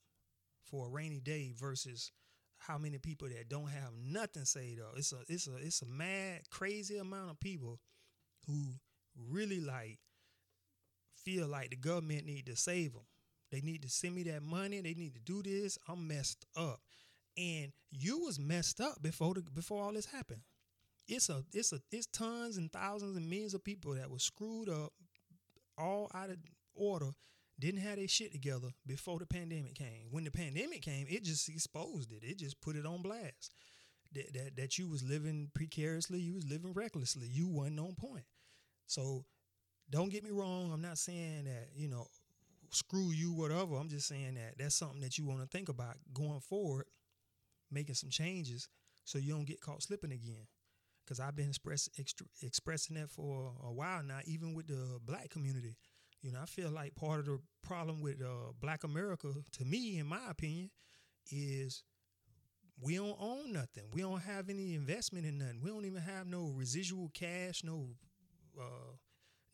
for 0.63 0.88
a 0.88 0.89
rainy 0.89 1.19
day 1.19 1.53
versus 1.55 2.11
how 2.57 2.77
many 2.77 2.97
people 2.97 3.27
that 3.27 3.50
don't 3.50 3.69
have 3.69 3.91
nothing 3.95 4.45
saved 4.45 4.79
up. 4.81 4.93
It's 4.95 5.11
a 5.11 5.17
it's 5.27 5.47
a 5.47 5.57
it's 5.57 5.81
a 5.81 5.88
mad 5.88 6.41
crazy 6.50 6.97
amount 6.97 7.31
of 7.31 7.39
people 7.39 7.79
who 8.47 8.73
really 9.29 9.59
like 9.59 10.00
feel 11.15 11.47
like 11.47 11.71
the 11.71 11.75
government 11.75 12.25
need 12.25 12.45
to 12.47 12.55
save 12.55 12.93
them. 12.93 13.03
They 13.51 13.61
need 13.61 13.81
to 13.81 13.89
send 13.89 14.15
me 14.15 14.23
that 14.23 14.43
money. 14.43 14.79
They 14.79 14.93
need 14.93 15.13
to 15.15 15.19
do 15.19 15.43
this. 15.43 15.77
I'm 15.88 16.07
messed 16.07 16.45
up, 16.55 16.79
and 17.38 17.71
you 17.91 18.19
was 18.19 18.39
messed 18.39 18.79
up 18.79 19.01
before 19.01 19.33
the 19.33 19.41
before 19.41 19.83
all 19.83 19.93
this 19.93 20.05
happened. 20.05 20.41
It's 21.12 21.27
a 21.27 21.44
it's 21.51 21.74
a 21.74 21.80
it's 21.91 22.08
tons 22.08 22.56
and 22.56 22.72
thousands 22.72 23.18
and 23.18 23.30
millions 23.30 23.53
of 23.53 23.65
people 23.65 23.96
that 23.96 24.10
was 24.10 24.24
screwed 24.24 24.70
up, 24.70 24.94
all 25.77 26.10
out 26.13 26.30
of 26.30 26.38
order, 26.74 27.12
didn't 27.60 27.82
have 27.82 27.98
their 27.98 28.08
shit 28.08 28.32
together 28.32 28.70
before 28.88 29.20
the 29.20 29.25
pandemic 29.25 29.75
came. 29.75 30.08
When 30.10 30.24
the 30.24 30.32
pandemic 30.32 30.82
came, 30.82 31.08
it 31.10 31.25
just 31.25 31.50
exposed 31.50 32.13
it. 32.13 32.24
It 32.24 32.38
just 32.38 32.62
put 32.62 32.77
it 32.77 32.86
on 32.86 33.01
blast 33.01 33.53
that, 34.13 34.34
that, 34.34 34.56
that 34.56 34.77
you 34.77 34.88
was 34.88 35.03
living 35.03 35.51
precariously, 35.53 36.22
you 36.22 36.34
was 36.34 36.50
living 36.50 36.72
recklessly, 36.72 37.27
you 37.27 37.50
wasn't 37.50 37.82
on 37.82 37.94
point. 37.96 38.25
So 38.88 39.25
don't 39.89 40.10
get 40.10 40.24
me 40.24 40.32
wrong. 40.32 40.72
I'm 40.72 40.82
not 40.82 40.98
saying 40.98 41.44
that 41.44 41.72
you 41.75 41.89
know, 41.89 42.08
screw 42.72 43.12
you, 43.12 43.34
whatever. 43.34 43.75
I'm 43.75 43.89
just 43.89 44.08
saying 44.08 44.36
that 44.36 44.58
that's 44.58 44.75
something 44.75 45.01
that 45.01 45.18
you 45.18 45.25
want 45.25 45.41
to 45.41 45.48
think 45.48 45.68
about 45.68 45.98
going 46.13 46.39
forward, 46.39 46.86
making 47.70 47.96
some 47.96 48.10
changes 48.10 48.70
so 49.03 49.18
you 49.18 49.34
don't 49.34 49.46
get 49.46 49.60
caught 49.60 49.84
slipping 49.84 50.13
again. 50.13 50.48
Because 51.03 51.20
I've 51.20 51.36
been 51.36 51.50
express, 51.50 51.89
expressing 52.41 52.96
that 52.96 53.10
for 53.10 53.53
a 53.63 53.72
while 53.72 54.03
now, 54.03 54.20
even 54.25 54.53
with 54.53 54.67
the 54.67 55.00
black 55.05 55.29
community. 55.29 55.75
You 56.22 56.31
know, 56.31 56.39
I 56.41 56.46
feel 56.46 56.70
like 56.70 56.93
part 56.96 57.20
of 57.22 57.25
the 57.25 57.39
problem 57.63 58.01
with 58.01 58.22
uh, 58.22 58.51
Black 58.60 58.84
America, 58.84 59.34
to 59.53 59.65
me, 59.65 59.98
in 59.98 60.05
my 60.05 60.29
opinion, 60.29 60.70
is 61.31 61.84
we 62.79 62.96
don't 62.96 63.17
own 63.20 63.53
nothing. 63.53 63.86
We 63.91 64.01
don't 64.01 64.22
have 64.22 64.50
any 64.50 64.75
investment 64.75 65.25
in 65.25 65.39
nothing. 65.39 65.62
We 65.63 65.72
don't 65.72 65.86
even 65.86 66.01
have 66.01 66.27
no 66.27 66.51
residual 66.55 67.10
cash, 67.13 67.63
no 67.63 67.88
uh, 68.60 68.93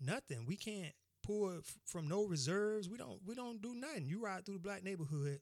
nothing. 0.01 0.45
We 0.45 0.57
can't 0.57 0.93
pull 1.23 1.59
from 1.85 2.07
no 2.07 2.25
reserves. 2.25 2.89
We 2.89 2.97
don't. 2.97 3.19
We 3.25 3.35
don't 3.35 3.61
do 3.61 3.73
nothing. 3.73 4.07
You 4.07 4.21
ride 4.21 4.45
through 4.45 4.55
the 4.55 4.59
black 4.59 4.83
neighborhood, 4.83 5.39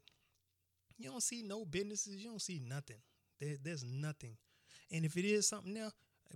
you 0.98 1.10
don't 1.10 1.24
see 1.24 1.44
no 1.44 1.66
businesses. 1.66 2.16
You 2.18 2.30
don't 2.30 2.42
see 2.42 2.62
nothing. 2.66 2.98
There, 3.40 3.56
there's 3.62 3.84
nothing. 3.84 4.38
And 4.92 5.06
if 5.06 5.18
it 5.18 5.26
is 5.26 5.48
something 5.48 5.74
now, 5.74 5.92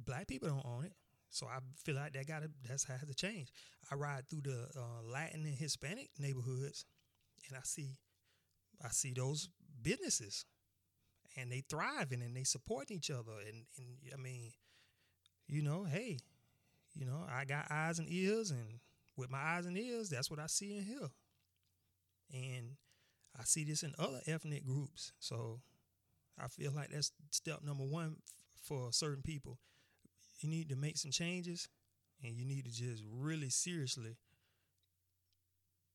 black 0.06 0.28
people 0.28 0.50
don't 0.50 0.66
own 0.66 0.86
it. 0.86 0.94
So 1.30 1.46
I 1.48 1.60
feel 1.84 1.96
like 1.96 2.14
that 2.14 2.28
got 2.28 2.42
to 2.42 2.50
that's 2.68 2.84
has 2.86 3.02
to 3.06 3.14
change. 3.14 3.52
I 3.92 3.96
ride 3.96 4.28
through 4.28 4.42
the 4.42 4.68
uh, 4.76 5.04
Latin 5.04 5.46
and 5.46 5.56
Hispanic 5.56 6.10
neighborhoods, 6.18 6.86
and 7.48 7.56
I 7.56 7.62
see, 7.64 7.98
I 8.84 8.90
see 8.90 9.14
those 9.14 9.50
businesses, 9.82 10.46
and 11.38 11.52
they 11.52 11.64
thriving 11.70 12.24
and 12.24 12.36
they 12.36 12.44
supporting 12.44 12.98
each 12.98 13.12
other. 13.12 13.34
And 13.48 13.66
and 13.78 13.88
I 14.12 14.18
mean, 14.18 14.52
you 15.48 15.62
know, 15.62 15.84
hey, 15.84 16.18
you 16.96 17.06
know, 17.06 17.26
I 17.32 17.46
got 17.46 17.68
eyes 17.70 18.00
and 18.00 18.08
ears, 18.10 18.50
and 18.50 18.80
with 19.16 19.30
my 19.30 19.38
eyes 19.40 19.68
and 19.68 19.78
ears, 19.78 20.10
that's 20.10 20.32
what 20.32 20.40
I 20.40 20.48
see 20.48 20.78
and 20.78 20.86
hear. 20.86 21.10
And 22.34 22.72
I 23.40 23.44
see 23.44 23.64
this 23.64 23.84
in 23.84 23.94
other 24.00 24.22
ethnic 24.26 24.66
groups. 24.66 25.12
So 25.20 25.62
I 26.42 26.48
feel 26.48 26.72
like 26.72 26.90
that's 26.90 27.12
step 27.32 27.62
number 27.64 27.84
one 27.84 28.18
for 28.70 28.94
certain 28.94 29.24
people 29.24 29.58
you 30.40 30.50
need 30.50 30.70
to 30.70 30.76
make 30.76 30.98
some 30.98 31.12
changes 31.12 31.68
and 32.24 32.38
you 32.38 32.46
need 32.46 32.66
to 32.66 32.72
just 32.72 33.04
really 33.12 33.50
seriously 33.50 34.16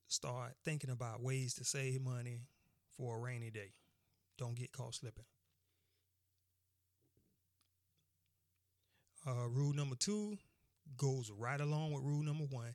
start 0.08 0.52
thinking 0.64 0.90
about 0.90 1.22
ways 1.22 1.54
to 1.54 1.64
save 1.64 2.02
money 2.02 2.42
for 2.96 3.16
a 3.16 3.20
rainy 3.20 3.50
day. 3.50 3.72
Don't 4.38 4.56
get 4.56 4.72
caught 4.72 4.94
slipping. 4.94 5.24
Uh, 9.26 9.48
rule 9.48 9.72
number 9.72 9.96
two 9.96 10.36
goes 10.98 11.30
right 11.36 11.60
along 11.60 11.92
with 11.92 12.02
rule 12.02 12.22
number 12.22 12.44
one. 12.44 12.74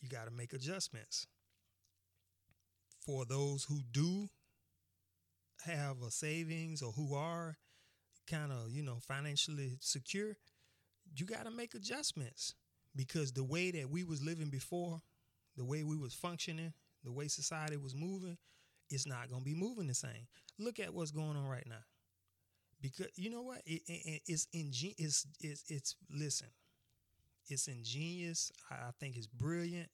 You 0.00 0.08
got 0.08 0.24
to 0.24 0.30
make 0.30 0.54
adjustments. 0.54 1.26
For 3.04 3.24
those 3.24 3.64
who 3.64 3.80
do 3.92 4.28
have 5.66 5.96
a 6.02 6.10
savings 6.10 6.80
or 6.80 6.92
who 6.92 7.14
are 7.14 7.56
kind 8.30 8.52
of, 8.52 8.70
you 8.70 8.82
know, 8.82 8.98
financially 9.00 9.76
secure, 9.80 10.36
you 11.16 11.26
got 11.26 11.44
to 11.44 11.50
make 11.50 11.74
adjustments 11.74 12.54
because 12.94 13.32
the 13.32 13.44
way 13.44 13.70
that 13.70 13.90
we 13.90 14.04
was 14.04 14.22
living 14.22 14.50
before, 14.50 15.00
the 15.56 15.64
way 15.64 15.82
we 15.82 15.96
was 15.96 16.14
functioning, 16.14 16.72
the 17.04 17.12
way 17.12 17.28
society 17.28 17.76
was 17.76 17.94
moving, 17.94 18.36
it's 18.90 19.06
not 19.06 19.28
going 19.28 19.42
to 19.42 19.44
be 19.44 19.54
moving 19.54 19.86
the 19.86 19.94
same. 19.94 20.26
Look 20.58 20.78
at 20.78 20.92
what's 20.92 21.10
going 21.10 21.36
on 21.36 21.46
right 21.46 21.66
now. 21.68 21.84
Because 22.80 23.08
you 23.16 23.30
know 23.30 23.42
what? 23.42 23.62
It, 23.66 23.82
it, 23.86 24.22
it's 24.26 24.46
ingenious. 24.52 24.96
It's, 24.98 25.26
it's, 25.40 25.64
it's, 25.68 25.96
listen, 26.10 26.48
it's 27.48 27.68
ingenious. 27.68 28.50
I 28.70 28.90
think 28.98 29.16
it's 29.16 29.26
brilliant 29.26 29.88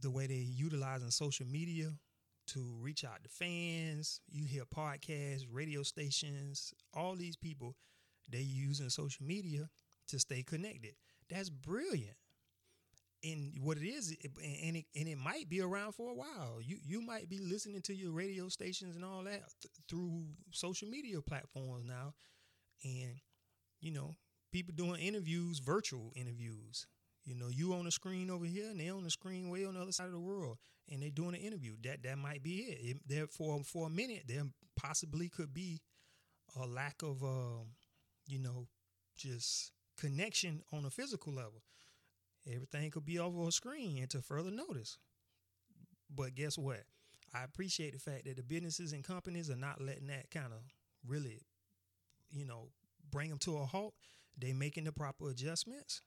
the 0.00 0.10
way 0.10 0.26
they're 0.26 0.36
utilizing 0.36 1.10
social 1.10 1.46
media 1.46 1.92
to 2.50 2.74
reach 2.80 3.04
out 3.04 3.22
to 3.24 3.28
fans. 3.28 4.20
You 4.30 4.44
hear 4.44 4.64
podcasts, 4.64 5.46
radio 5.50 5.82
stations, 5.82 6.72
all 6.94 7.16
these 7.16 7.36
people, 7.36 7.76
they 8.30 8.40
using 8.40 8.90
social 8.90 9.26
media 9.26 9.68
to 10.08 10.18
stay 10.18 10.42
connected. 10.42 10.94
That's 11.28 11.50
brilliant. 11.50 12.16
And 13.22 13.52
what 13.60 13.76
it 13.76 13.86
is, 13.86 14.16
and 14.42 14.76
it 14.76 14.86
and 14.96 15.06
it 15.06 15.18
might 15.18 15.46
be 15.50 15.60
around 15.60 15.92
for 15.92 16.10
a 16.10 16.14
while. 16.14 16.58
You 16.62 16.78
you 16.82 17.02
might 17.02 17.28
be 17.28 17.38
listening 17.38 17.82
to 17.82 17.94
your 17.94 18.12
radio 18.12 18.48
stations 18.48 18.96
and 18.96 19.04
all 19.04 19.24
that 19.24 19.42
th- 19.60 19.72
through 19.90 20.24
social 20.52 20.88
media 20.88 21.20
platforms 21.20 21.84
now, 21.84 22.14
and 22.84 23.20
you 23.80 23.92
know 23.92 24.14
people 24.52 24.74
doing 24.76 25.00
interviews, 25.00 25.60
virtual 25.60 26.12
interviews. 26.16 26.86
You 27.30 27.36
know, 27.36 27.46
you 27.48 27.74
on 27.74 27.84
the 27.84 27.92
screen 27.92 28.28
over 28.28 28.44
here, 28.44 28.68
and 28.70 28.80
they 28.80 28.88
on 28.88 29.04
the 29.04 29.10
screen 29.10 29.50
way 29.50 29.64
on 29.64 29.74
the 29.74 29.80
other 29.80 29.92
side 29.92 30.06
of 30.06 30.12
the 30.12 30.18
world, 30.18 30.58
and 30.90 31.00
they 31.00 31.10
doing 31.10 31.36
an 31.36 31.40
interview. 31.40 31.76
That 31.84 32.02
that 32.02 32.18
might 32.18 32.42
be 32.42 32.56
it. 32.56 32.78
it 32.82 32.96
there 33.06 33.28
for 33.28 33.62
for 33.62 33.86
a 33.86 33.90
minute, 33.90 34.24
there 34.26 34.42
possibly 34.76 35.28
could 35.28 35.54
be 35.54 35.80
a 36.60 36.66
lack 36.66 37.02
of, 37.04 37.22
uh, 37.22 37.62
you 38.26 38.40
know, 38.40 38.66
just 39.16 39.70
connection 39.96 40.62
on 40.72 40.84
a 40.84 40.90
physical 40.90 41.32
level. 41.32 41.62
Everything 42.52 42.90
could 42.90 43.04
be 43.04 43.20
over 43.20 43.46
a 43.46 43.52
screen 43.52 43.98
and 43.98 44.10
to 44.10 44.22
further 44.22 44.50
notice. 44.50 44.98
But 46.12 46.34
guess 46.34 46.58
what? 46.58 46.82
I 47.32 47.44
appreciate 47.44 47.92
the 47.92 48.00
fact 48.00 48.24
that 48.24 48.38
the 48.38 48.42
businesses 48.42 48.92
and 48.92 49.04
companies 49.04 49.50
are 49.50 49.56
not 49.56 49.80
letting 49.80 50.08
that 50.08 50.32
kind 50.32 50.52
of 50.52 50.58
really, 51.06 51.42
you 52.32 52.44
know, 52.44 52.70
bring 53.08 53.28
them 53.28 53.38
to 53.38 53.58
a 53.58 53.66
halt. 53.66 53.94
They 54.36 54.52
making 54.52 54.84
the 54.84 54.92
proper 54.92 55.30
adjustments 55.30 56.02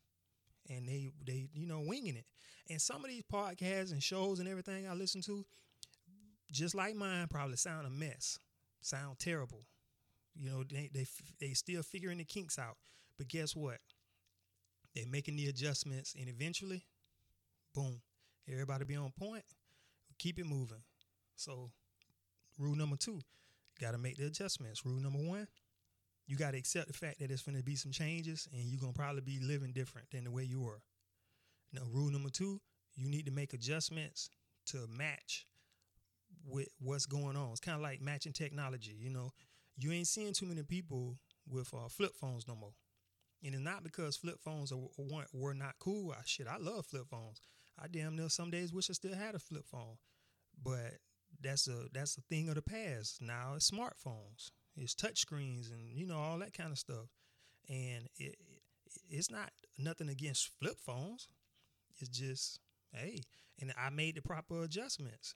and 0.70 0.88
they 0.88 1.10
they 1.26 1.48
you 1.54 1.68
know 1.68 1.82
winging 1.82 2.18
it. 2.18 2.26
And 2.70 2.82
some 2.82 3.04
of 3.04 3.10
these 3.10 3.24
podcasts 3.32 3.92
and 3.92 4.02
shows 4.02 4.40
and 4.40 4.48
everything 4.48 4.88
I 4.88 4.94
listen 4.94 5.22
to, 5.24 5.46
just 6.52 6.76
like 6.76 6.96
mine, 6.96 7.28
probably 7.30 7.58
sound 7.58 7.86
a 7.86 7.90
mess, 7.90 8.40
sound 8.82 9.20
terrible. 9.20 9.66
You 10.36 10.50
know, 10.50 10.64
they 10.64 10.90
they 10.94 11.06
they 11.40 11.54
still 11.54 11.84
figuring 11.84 12.18
the 12.20 12.24
kinks 12.24 12.58
out. 12.58 12.78
But 13.18 13.28
guess 13.28 13.56
what? 13.56 13.78
They're 14.96 15.06
making 15.08 15.36
the 15.36 15.48
adjustments, 15.48 16.16
and 16.20 16.30
eventually, 16.30 16.86
boom, 17.74 18.02
everybody 18.52 18.86
be 18.86 18.96
on 18.96 19.12
point. 19.12 19.44
Keep 20.20 20.40
it 20.40 20.46
moving. 20.46 20.84
So, 21.36 21.72
rule 22.60 22.76
number 22.76 22.96
two, 22.96 23.20
got 23.82 23.92
to 23.92 23.98
make 23.98 24.18
the 24.18 24.28
adjustments. 24.28 24.86
Rule 24.86 25.00
number 25.00 25.20
one, 25.20 25.48
you 26.28 26.38
got 26.38 26.52
to 26.52 26.58
accept 26.58 26.88
the 26.88 26.94
fact 26.94 27.20
that 27.20 27.28
there's 27.28 27.42
going 27.44 27.58
to 27.58 27.64
be 27.64 27.76
some 27.76 27.92
changes, 27.92 28.48
and 28.54 28.64
you're 28.64 28.80
going 28.80 28.94
to 28.94 29.00
probably 29.00 29.22
be 29.22 29.40
living 29.42 29.72
different 29.74 30.10
than 30.12 30.24
the 30.24 30.32
way 30.32 30.44
you 30.44 30.62
were. 30.62 30.82
Now, 31.74 31.82
rule 31.92 32.12
number 32.12 32.30
two, 32.30 32.62
you 32.96 33.10
need 33.10 33.26
to 33.26 33.32
make 33.32 33.54
adjustments 33.54 34.30
to 34.68 34.86
match 34.88 35.46
with 36.46 36.70
what's 36.80 37.06
going 37.06 37.36
on. 37.36 37.52
It's 37.52 37.60
kind 37.60 37.76
of 37.76 37.82
like 37.82 38.02
matching 38.02 38.34
technology. 38.34 38.96
You 38.98 39.10
know, 39.10 39.32
you 39.78 39.92
ain't 39.92 40.08
seeing 40.08 40.34
too 40.34 40.46
many 40.46 40.64
people 40.64 41.18
with 41.50 41.74
uh, 41.74 41.90
flip 41.90 42.14
phones 42.16 42.48
no 42.48 42.56
more. 42.56 42.74
And 43.44 43.54
it's 43.54 43.64
not 43.64 43.84
because 43.84 44.16
flip 44.16 44.40
phones 44.40 44.72
are, 44.72 44.78
were, 44.98 45.26
were 45.34 45.54
not 45.54 45.76
cool. 45.80 46.12
I, 46.12 46.22
shit, 46.26 46.48
I 46.48 46.58
love 46.58 46.86
flip 46.86 47.08
phones. 47.10 47.42
I 47.82 47.88
damn 47.88 48.16
near 48.16 48.30
some 48.30 48.52
days 48.52 48.72
wish 48.72 48.90
I 48.90 48.94
still 48.94 49.16
had 49.16 49.36
a 49.36 49.40
flip 49.40 49.66
phone, 49.66 49.98
but 50.64 51.00
that's 51.42 51.68
a 51.68 51.88
that's 51.92 52.18
a 52.18 52.22
thing 52.22 52.48
of 52.50 52.56
the 52.56 52.62
past. 52.62 53.22
Now 53.22 53.54
it's 53.56 53.70
smartphones, 53.70 54.52
it's 54.76 54.96
touch 54.96 55.20
screens, 55.20 55.70
and 55.70 55.94
you 55.94 56.06
know 56.06 56.18
all 56.18 56.40
that 56.40 56.54
kind 56.54 56.72
of 56.72 56.80
stuff. 56.80 57.08
And 57.70 58.08
it, 58.18 58.36
it 58.40 58.62
it's 59.10 59.32
not 59.32 59.52
nothing 59.78 60.10
against 60.10 60.52
flip 60.60 60.78
phones. 60.80 61.28
It's 62.00 62.10
just 62.10 62.60
hey, 62.92 63.22
and 63.60 63.74
I 63.78 63.90
made 63.90 64.16
the 64.16 64.22
proper 64.22 64.64
adjustments. 64.64 65.36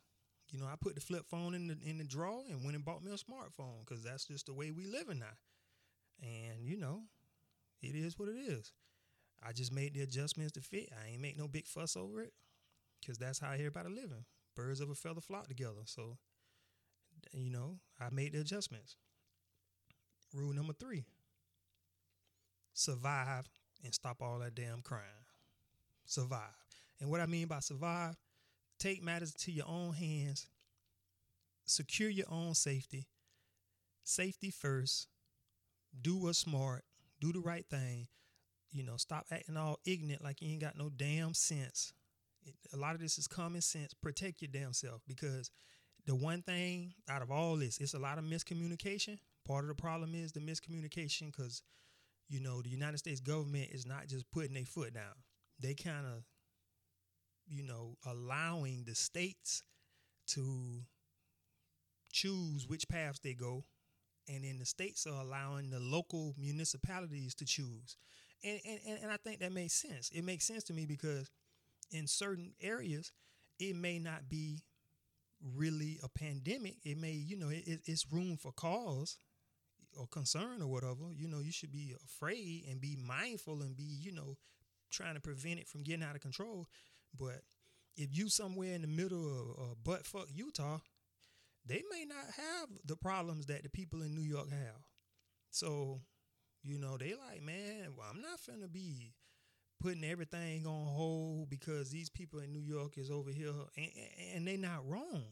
You 0.49 0.59
know, 0.59 0.65
I 0.65 0.75
put 0.79 0.95
the 0.95 1.01
flip 1.01 1.25
phone 1.29 1.53
in 1.53 1.67
the 1.67 1.77
in 1.85 1.97
the 1.97 2.03
drawer 2.03 2.43
and 2.49 2.63
went 2.63 2.75
and 2.75 2.85
bought 2.85 3.03
me 3.03 3.11
a 3.11 3.15
smartphone 3.15 3.85
because 3.85 4.03
that's 4.03 4.25
just 4.25 4.45
the 4.45 4.53
way 4.53 4.71
we 4.71 4.85
living 4.85 5.19
now. 5.19 5.37
And 6.21 6.65
you 6.65 6.77
know, 6.77 7.03
it 7.81 7.95
is 7.95 8.17
what 8.17 8.29
it 8.29 8.37
is. 8.37 8.71
I 9.43 9.53
just 9.53 9.71
made 9.71 9.93
the 9.93 10.01
adjustments 10.01 10.53
to 10.53 10.61
fit. 10.61 10.89
I 10.91 11.11
ain't 11.11 11.21
make 11.21 11.37
no 11.37 11.47
big 11.47 11.67
fuss 11.67 11.95
over 11.95 12.21
it 12.21 12.33
because 12.99 13.17
that's 13.17 13.39
how 13.39 13.51
everybody 13.51 13.89
living. 13.89 14.25
Birds 14.55 14.81
of 14.81 14.89
a 14.89 14.95
feather 14.95 15.21
flock 15.21 15.47
together. 15.47 15.81
So, 15.85 16.17
you 17.33 17.51
know, 17.51 17.77
I 17.99 18.09
made 18.11 18.33
the 18.33 18.39
adjustments. 18.41 18.95
Rule 20.37 20.53
number 20.53 20.73
three 20.73 21.05
survive 22.73 23.49
and 23.83 23.91
stop 23.91 24.21
all 24.21 24.37
that 24.37 24.53
damn 24.53 24.81
crime. 24.81 25.01
Survive. 26.05 26.55
And 27.01 27.09
what 27.09 27.21
I 27.21 27.25
mean 27.25 27.47
by 27.47 27.59
survive, 27.59 28.15
take 28.77 29.03
matters 29.03 29.33
to 29.33 29.51
your 29.51 29.65
own 29.67 29.93
hands, 29.93 30.47
secure 31.65 32.09
your 32.09 32.27
own 32.29 32.53
safety, 32.53 33.07
safety 34.03 34.51
first, 34.51 35.07
do 35.99 36.17
what's 36.17 36.37
smart, 36.37 36.83
do 37.19 37.33
the 37.33 37.39
right 37.39 37.65
thing. 37.67 38.07
You 38.71 38.83
know, 38.83 38.97
stop 38.97 39.25
acting 39.31 39.57
all 39.57 39.79
ignorant 39.85 40.23
like 40.23 40.41
you 40.41 40.51
ain't 40.51 40.61
got 40.61 40.77
no 40.77 40.89
damn 40.95 41.33
sense. 41.33 41.93
It, 42.45 42.53
a 42.73 42.77
lot 42.77 42.93
of 42.93 43.01
this 43.01 43.17
is 43.17 43.27
common 43.27 43.61
sense. 43.61 43.95
Protect 43.95 44.41
your 44.41 44.49
damn 44.51 44.73
self 44.73 45.01
because 45.07 45.49
the 46.05 46.13
one 46.15 46.43
thing 46.43 46.93
out 47.09 47.23
of 47.23 47.31
all 47.31 47.55
this, 47.55 47.79
it's 47.79 47.95
a 47.95 47.99
lot 47.99 48.19
of 48.19 48.23
miscommunication. 48.23 49.17
Part 49.47 49.63
of 49.63 49.69
the 49.69 49.75
problem 49.75 50.13
is 50.13 50.31
the 50.31 50.39
miscommunication 50.39 51.27
because, 51.27 51.61
you 52.27 52.41
know, 52.41 52.61
the 52.61 52.69
United 52.69 52.97
States 52.97 53.21
government 53.21 53.69
is 53.71 53.85
not 53.85 54.07
just 54.07 54.29
putting 54.31 54.53
their 54.53 54.65
foot 54.65 54.93
down. 54.93 55.13
They 55.59 55.73
kind 55.73 56.05
of 56.05 56.23
you 57.47 57.63
know, 57.63 57.97
allowing 58.05 58.83
the 58.85 58.95
states 58.95 59.63
to 60.27 60.81
choose 62.11 62.67
which 62.67 62.87
paths 62.89 63.19
they 63.19 63.33
go, 63.33 63.63
and 64.27 64.43
then 64.43 64.59
the 64.59 64.65
states 64.65 65.07
are 65.07 65.21
allowing 65.21 65.69
the 65.69 65.79
local 65.79 66.35
municipalities 66.37 67.33
to 67.35 67.45
choose. 67.45 67.95
And, 68.43 68.59
and, 68.65 68.99
and 69.03 69.11
I 69.11 69.17
think 69.17 69.39
that 69.39 69.53
makes 69.53 69.73
sense. 69.73 70.11
It 70.13 70.23
makes 70.23 70.45
sense 70.45 70.63
to 70.65 70.73
me 70.73 70.85
because 70.85 71.31
in 71.91 72.07
certain 72.07 72.53
areas, 72.61 73.11
it 73.59 73.75
may 73.75 73.97
not 73.97 74.29
be 74.29 74.63
really 75.55 75.99
a 76.03 76.09
pandemic. 76.09 76.75
It 76.83 76.97
may, 76.97 77.11
you 77.11 77.37
know, 77.37 77.49
it, 77.49 77.81
it's 77.85 78.11
room 78.11 78.37
for 78.37 78.51
cause 78.51 79.17
or 79.97 80.07
concern 80.07 80.61
or 80.61 80.67
whatever. 80.67 81.11
You 81.13 81.27
know, 81.27 81.39
you 81.39 81.51
should 81.51 81.71
be 81.71 81.95
afraid 82.05 82.65
and 82.69 82.81
be 82.81 82.95
mindful 82.95 83.61
and 83.61 83.75
be, 83.75 83.83
you 83.83 84.11
know, 84.11 84.37
trying 84.91 85.15
to 85.15 85.21
prevent 85.21 85.59
it 85.59 85.67
from 85.67 85.83
getting 85.83 86.03
out 86.03 86.15
of 86.15 86.21
control. 86.21 86.67
But 87.17 87.41
if 87.95 88.15
you 88.15 88.29
somewhere 88.29 88.73
in 88.73 88.81
the 88.81 88.87
middle 88.87 89.25
of 89.25 89.63
uh, 89.63 89.73
butt 89.83 90.05
fuck 90.05 90.27
Utah, 90.33 90.79
they 91.65 91.83
may 91.91 92.05
not 92.05 92.25
have 92.37 92.69
the 92.85 92.95
problems 92.95 93.47
that 93.47 93.63
the 93.63 93.69
people 93.69 94.01
in 94.01 94.15
New 94.15 94.21
York 94.21 94.49
have. 94.49 94.81
So, 95.49 96.01
you 96.63 96.77
know, 96.77 96.97
they 96.97 97.13
like, 97.13 97.41
man, 97.43 97.93
well, 97.97 98.07
I'm 98.09 98.21
not 98.21 98.39
finna 98.39 98.71
be 98.71 99.13
putting 99.81 100.03
everything 100.03 100.65
on 100.65 100.87
hold 100.87 101.49
because 101.49 101.91
these 101.91 102.09
people 102.09 102.39
in 102.39 102.51
New 102.51 102.61
York 102.61 102.97
is 102.97 103.11
over 103.11 103.31
here 103.31 103.51
and, 103.75 103.87
and 104.35 104.47
they're 104.47 104.57
not 104.57 104.87
wrong. 104.87 105.23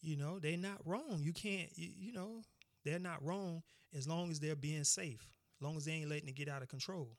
You 0.00 0.16
know, 0.16 0.38
they're 0.38 0.56
not 0.56 0.80
wrong. 0.84 1.20
You 1.20 1.32
can't, 1.32 1.68
you, 1.76 1.88
you, 1.96 2.12
know, 2.12 2.42
they're 2.84 2.98
not 2.98 3.24
wrong 3.24 3.62
as 3.96 4.08
long 4.08 4.30
as 4.30 4.40
they're 4.40 4.56
being 4.56 4.84
safe, 4.84 5.32
as 5.58 5.64
long 5.64 5.76
as 5.76 5.84
they 5.84 5.92
ain't 5.92 6.10
letting 6.10 6.28
it 6.28 6.36
get 6.36 6.48
out 6.48 6.62
of 6.62 6.68
control. 6.68 7.16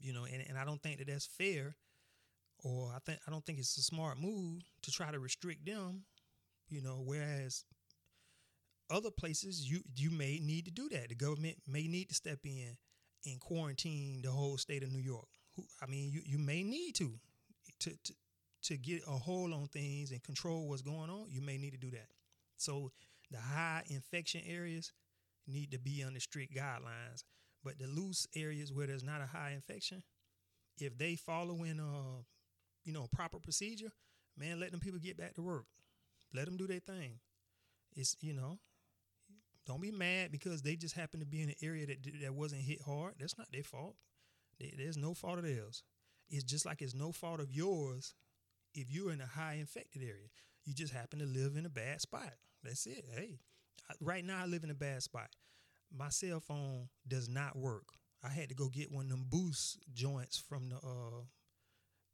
You 0.00 0.12
know, 0.12 0.24
and, 0.24 0.44
and 0.48 0.58
I 0.58 0.64
don't 0.64 0.82
think 0.82 0.98
that 0.98 1.06
that's 1.08 1.26
fair 1.26 1.76
or 2.64 2.92
I 2.94 2.98
think 2.98 3.18
I 3.26 3.30
don't 3.30 3.44
think 3.44 3.58
it's 3.58 3.76
a 3.76 3.82
smart 3.82 4.18
move 4.18 4.62
to 4.82 4.90
try 4.90 5.10
to 5.10 5.18
restrict 5.18 5.66
them, 5.66 6.02
you 6.68 6.82
know, 6.82 7.02
whereas 7.04 7.64
other 8.90 9.10
places 9.10 9.68
you 9.70 9.80
you 9.94 10.10
may 10.10 10.40
need 10.42 10.64
to 10.66 10.70
do 10.70 10.88
that. 10.90 11.08
The 11.08 11.14
government 11.14 11.56
may 11.66 11.86
need 11.86 12.08
to 12.08 12.14
step 12.14 12.40
in 12.44 12.76
and 13.24 13.40
quarantine 13.40 14.22
the 14.22 14.30
whole 14.30 14.56
state 14.56 14.82
of 14.82 14.92
New 14.92 15.00
York. 15.00 15.26
I 15.82 15.86
mean, 15.86 16.10
you, 16.10 16.20
you 16.24 16.38
may 16.38 16.62
need 16.62 16.94
to, 16.96 17.12
to 17.80 17.90
to 18.04 18.14
to 18.62 18.76
get 18.76 19.02
a 19.06 19.12
hold 19.12 19.52
on 19.52 19.68
things 19.68 20.10
and 20.10 20.22
control 20.22 20.68
what's 20.68 20.82
going 20.82 21.10
on. 21.10 21.26
You 21.28 21.40
may 21.40 21.56
need 21.58 21.72
to 21.72 21.78
do 21.78 21.90
that. 21.90 22.08
So 22.56 22.90
the 23.30 23.38
high 23.38 23.82
infection 23.88 24.42
areas 24.46 24.92
need 25.46 25.70
to 25.72 25.78
be 25.78 26.02
under 26.04 26.20
strict 26.20 26.54
guidelines, 26.54 27.24
but 27.64 27.78
the 27.78 27.86
loose 27.86 28.26
areas 28.34 28.72
where 28.72 28.86
there's 28.86 29.04
not 29.04 29.20
a 29.20 29.26
high 29.26 29.52
infection, 29.54 30.02
if 30.78 30.96
they 30.98 31.16
follow 31.16 31.62
in 31.62 31.80
uh 31.80 32.22
you 32.84 32.92
know 32.92 33.06
proper 33.12 33.38
procedure, 33.38 33.92
man, 34.36 34.60
let 34.60 34.70
them 34.70 34.80
people 34.80 34.98
get 34.98 35.16
back 35.16 35.34
to 35.34 35.42
work. 35.42 35.66
Let 36.34 36.46
them 36.46 36.56
do 36.56 36.66
their 36.66 36.80
thing. 36.80 37.18
It's 37.94 38.16
you 38.20 38.34
know 38.34 38.58
don't 39.66 39.82
be 39.82 39.90
mad 39.90 40.30
because 40.30 40.62
they 40.62 40.76
just 40.76 40.94
happen 40.94 41.20
to 41.20 41.26
be 41.26 41.42
in 41.42 41.48
an 41.48 41.56
area 41.62 41.86
that 41.86 41.98
that 42.22 42.34
wasn't 42.34 42.62
hit 42.62 42.82
hard. 42.82 43.14
That's 43.18 43.36
not 43.36 43.50
their 43.52 43.64
fault. 43.64 43.96
There's 44.76 44.96
no 44.96 45.12
fault 45.12 45.38
of 45.38 45.44
theirs. 45.44 45.82
It's 46.30 46.44
just 46.44 46.64
like 46.64 46.82
it's 46.82 46.94
no 46.94 47.12
fault 47.12 47.40
of 47.40 47.52
yours 47.52 48.14
if 48.74 48.90
you're 48.90 49.12
in 49.12 49.20
a 49.20 49.26
high 49.26 49.54
infected 49.54 50.02
area. 50.02 50.28
You 50.64 50.74
just 50.74 50.92
happen 50.92 51.18
to 51.18 51.26
live 51.26 51.56
in 51.56 51.66
a 51.66 51.70
bad 51.70 52.00
spot. 52.00 52.32
That's 52.66 52.86
it. 52.86 53.04
Hey, 53.14 53.38
right 54.00 54.24
now 54.24 54.42
I 54.42 54.46
live 54.46 54.64
in 54.64 54.70
a 54.70 54.74
bad 54.74 55.02
spot. 55.02 55.28
My 55.96 56.08
cell 56.08 56.40
phone 56.40 56.88
does 57.06 57.28
not 57.28 57.56
work. 57.56 57.86
I 58.24 58.28
had 58.28 58.48
to 58.48 58.54
go 58.54 58.68
get 58.68 58.90
one 58.90 59.04
of 59.04 59.10
them 59.10 59.26
boost 59.28 59.78
joints 59.94 60.38
from 60.38 60.68
the 60.68 60.76
uh 60.76 61.22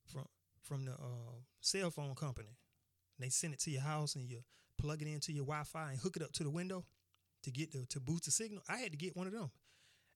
from 0.06 0.26
from 0.62 0.84
the 0.84 0.92
uh, 0.92 1.40
cell 1.60 1.90
phone 1.90 2.14
company. 2.14 2.56
They 3.18 3.28
send 3.28 3.54
it 3.54 3.60
to 3.60 3.70
your 3.70 3.82
house 3.82 4.14
and 4.14 4.28
you 4.28 4.40
plug 4.78 5.02
it 5.02 5.08
into 5.08 5.32
your 5.32 5.44
Wi-Fi 5.44 5.90
and 5.90 6.00
hook 6.00 6.16
it 6.16 6.22
up 6.22 6.32
to 6.32 6.44
the 6.44 6.50
window 6.50 6.84
to 7.42 7.50
get 7.50 7.72
the, 7.72 7.84
to 7.86 8.00
boost 8.00 8.24
the 8.24 8.30
signal. 8.30 8.62
I 8.68 8.78
had 8.78 8.92
to 8.92 8.96
get 8.96 9.16
one 9.16 9.26
of 9.26 9.32
them. 9.32 9.50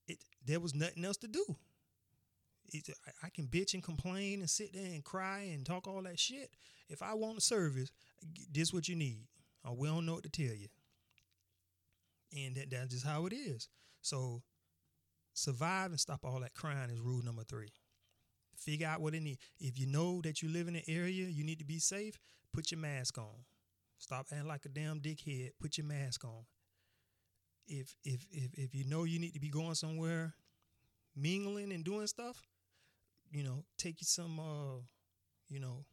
It 0.09 0.19
there 0.45 0.61
was 0.61 0.75
nothing 0.75 1.05
else 1.05 1.17
to 1.19 1.29
do. 1.29 1.45
It, 2.73 2.89
I, 3.23 3.29
can 3.29 3.47
bitch 3.47 3.75
and 3.75 3.83
complain 3.83 4.41
and 4.41 4.51
sit 4.51 4.73
there 4.73 4.93
and 4.93 5.05
cry 5.05 5.51
and 5.53 5.65
talk 5.65 5.87
all 5.87 6.03
that 6.03 6.19
shit. 6.19 6.51
If 6.89 7.01
I 7.01 7.15
want 7.15 7.39
a 7.39 7.41
service, 7.41 7.91
this 8.53 8.73
what 8.73 8.89
you 8.89 8.97
need. 8.97 9.27
Or 9.67 9.75
we 9.77 9.89
don't 9.89 10.07
know 10.07 10.15
what 10.15 10.23
to 10.23 10.31
tell 10.31 10.55
you. 10.55 10.69
And 12.37 12.55
that, 12.57 12.71
that's 12.71 12.93
just 12.93 13.07
how 13.07 13.27
it 13.27 13.33
is. 13.33 13.69
So 14.03 14.43
survive 15.35 15.91
and 15.91 16.01
stop 16.01 16.21
all 16.25 16.41
that 16.41 16.55
crying 16.55 16.91
is 16.91 17.01
rule 17.01 17.23
number 17.23 17.43
three. 17.45 17.73
Figure 18.57 18.87
out 18.87 19.01
what 19.01 19.15
it 19.15 19.23
needs. 19.23 19.41
If 19.59 19.79
you 19.79 19.87
know 19.87 20.21
that 20.23 20.43
you 20.43 20.49
live 20.49 20.69
in 20.69 20.77
an 20.77 20.83
area 20.89 21.27
you 21.27 21.45
need 21.45 21.59
to 21.59 21.65
be 21.65 21.79
safe, 21.79 22.19
put 22.53 22.71
your 22.71 22.81
mask 22.81 23.19
on. 23.19 23.45
Stop 23.99 24.27
acting 24.33 24.47
like 24.47 24.65
a 24.65 24.69
damn 24.69 25.01
dickhead. 25.01 25.51
Put 25.61 25.79
your 25.79 25.87
mask 25.87 26.25
on 26.25 26.45
if 27.69 27.97
if 28.05 28.27
if 28.31 28.55
if 28.55 28.75
you 28.75 28.85
know 28.85 29.05
you 29.05 29.19
need 29.19 29.35
to 29.35 29.41
be 29.41 29.49
going 29.49 29.75
somewhere, 29.75 30.35
mingling 31.15 31.73
and 31.73 31.85
doing 31.85 32.07
stuff, 32.07 32.43
you 33.31 33.43
know, 33.43 33.65
take 33.77 34.01
you 34.01 34.05
some 34.07 34.39
uh, 34.39 34.81
you 35.49 35.61
know, 35.61 35.85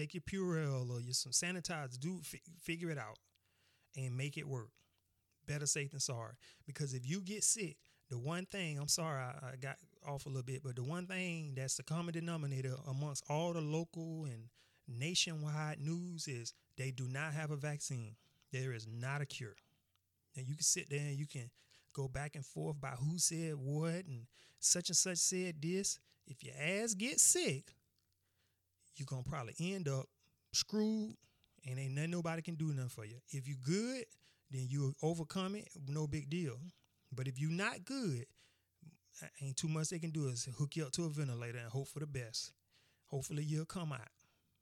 take 0.00 0.14
your 0.14 0.22
Purell 0.22 0.90
or 0.90 1.00
your 1.00 1.12
some 1.12 1.32
sanitizer. 1.32 1.98
Do 1.98 2.20
f- 2.20 2.40
figure 2.60 2.90
it 2.90 2.98
out 2.98 3.18
and 3.96 4.16
make 4.16 4.38
it 4.38 4.48
work. 4.48 4.70
Better 5.46 5.66
safe 5.66 5.90
than 5.90 6.00
sorry. 6.00 6.34
Because 6.66 6.94
if 6.94 7.08
you 7.08 7.20
get 7.20 7.44
sick, 7.44 7.76
the 8.08 8.18
one 8.18 8.46
thing 8.46 8.78
I'm 8.78 8.88
sorry 8.88 9.20
I, 9.20 9.52
I 9.52 9.56
got 9.60 9.76
off 10.06 10.26
a 10.26 10.28
little 10.28 10.42
bit, 10.42 10.62
but 10.64 10.76
the 10.76 10.82
one 10.82 11.06
thing 11.06 11.52
that's 11.56 11.76
the 11.76 11.82
common 11.82 12.14
denominator 12.14 12.74
amongst 12.88 13.24
all 13.28 13.52
the 13.52 13.60
local 13.60 14.24
and 14.24 14.48
nationwide 14.88 15.80
news 15.80 16.26
is 16.26 16.54
they 16.76 16.90
do 16.90 17.06
not 17.06 17.32
have 17.32 17.50
a 17.50 17.56
vaccine. 17.56 18.16
There 18.52 18.72
is 18.72 18.86
not 18.90 19.20
a 19.20 19.26
cure. 19.26 19.56
And 20.36 20.46
you 20.46 20.54
can 20.54 20.62
sit 20.62 20.88
there 20.88 21.00
and 21.00 21.18
you 21.18 21.26
can 21.26 21.50
go 21.92 22.08
back 22.08 22.36
and 22.36 22.44
forth 22.44 22.76
about 22.76 22.98
who 22.98 23.18
said 23.18 23.54
what 23.56 24.06
and 24.06 24.26
such 24.58 24.88
and 24.88 24.96
such 24.96 25.18
said 25.18 25.56
this. 25.60 25.98
If 26.26 26.44
your 26.44 26.54
ass 26.58 26.94
gets 26.94 27.22
sick, 27.22 27.72
you're 28.96 29.06
gonna 29.06 29.22
probably 29.22 29.54
end 29.58 29.88
up 29.88 30.06
screwed 30.52 31.14
and 31.66 31.78
ain't 31.78 31.94
nothing 31.94 32.10
nobody 32.10 32.42
can 32.42 32.54
do 32.54 32.72
nothing 32.72 32.88
for 32.88 33.04
you. 33.04 33.16
If 33.30 33.46
you 33.46 33.56
good, 33.56 34.04
then 34.50 34.66
you 34.68 34.94
overcome 35.02 35.54
it, 35.54 35.68
no 35.88 36.06
big 36.06 36.28
deal. 36.28 36.58
But 37.12 37.28
if 37.28 37.40
you 37.40 37.50
not 37.50 37.84
good, 37.84 38.26
ain't 39.42 39.56
too 39.56 39.68
much 39.68 39.90
they 39.90 39.98
can 39.98 40.10
do 40.10 40.28
is 40.28 40.48
hook 40.58 40.76
you 40.76 40.84
up 40.84 40.92
to 40.92 41.04
a 41.04 41.08
ventilator 41.08 41.58
and 41.58 41.68
hope 41.68 41.88
for 41.88 42.00
the 42.00 42.06
best. 42.06 42.52
Hopefully 43.06 43.42
you'll 43.42 43.64
come 43.64 43.92
out. 43.92 44.08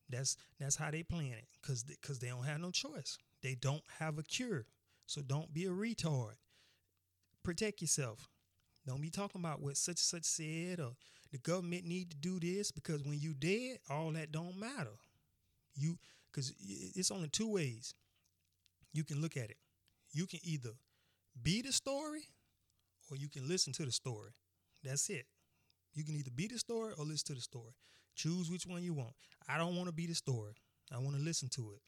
That's 0.08 0.36
that's 0.58 0.76
how 0.76 0.90
they 0.90 1.02
plan 1.02 1.32
it, 1.32 1.46
cause 1.62 1.84
cause 2.02 2.18
they 2.18 2.28
don't 2.28 2.44
have 2.44 2.60
no 2.60 2.70
choice. 2.70 3.18
They 3.42 3.54
don't 3.54 3.82
have 3.98 4.18
a 4.18 4.22
cure. 4.22 4.66
So 5.06 5.22
don't 5.22 5.52
be 5.52 5.66
a 5.66 5.70
retard. 5.70 6.34
Protect 7.42 7.80
yourself. 7.80 8.28
Don't 8.86 9.02
be 9.02 9.10
talking 9.10 9.40
about 9.40 9.60
what 9.60 9.76
such 9.76 9.92
and 9.92 9.98
such 9.98 10.24
said 10.24 10.80
or 10.80 10.92
the 11.30 11.38
government 11.38 11.84
need 11.84 12.10
to 12.10 12.16
do 12.16 12.40
this 12.40 12.70
because 12.70 13.02
when 13.04 13.20
you 13.20 13.34
dead, 13.34 13.78
all 13.90 14.10
that 14.12 14.32
don't 14.32 14.58
matter. 14.58 14.96
You 15.74 15.98
because 16.30 16.52
it's 16.60 17.10
only 17.10 17.28
two 17.28 17.50
ways 17.50 17.94
you 18.92 19.04
can 19.04 19.20
look 19.20 19.36
at 19.36 19.50
it. 19.50 19.56
You 20.12 20.26
can 20.26 20.40
either 20.42 20.70
be 21.42 21.62
the 21.62 21.72
story 21.72 22.22
or 23.10 23.16
you 23.16 23.28
can 23.28 23.46
listen 23.48 23.72
to 23.74 23.84
the 23.84 23.92
story. 23.92 24.30
That's 24.82 25.08
it. 25.10 25.26
You 25.94 26.04
can 26.04 26.16
either 26.16 26.30
be 26.34 26.46
the 26.46 26.58
story 26.58 26.92
or 26.96 27.04
listen 27.04 27.26
to 27.28 27.34
the 27.34 27.40
story. 27.40 27.72
Choose 28.14 28.50
which 28.50 28.66
one 28.66 28.82
you 28.82 28.94
want. 28.94 29.14
I 29.48 29.58
don't 29.58 29.76
want 29.76 29.88
to 29.88 29.92
be 29.92 30.06
the 30.06 30.14
story. 30.14 30.54
I 30.92 30.98
want 30.98 31.16
to 31.16 31.22
listen 31.22 31.48
to 31.50 31.72
it. 31.72 31.80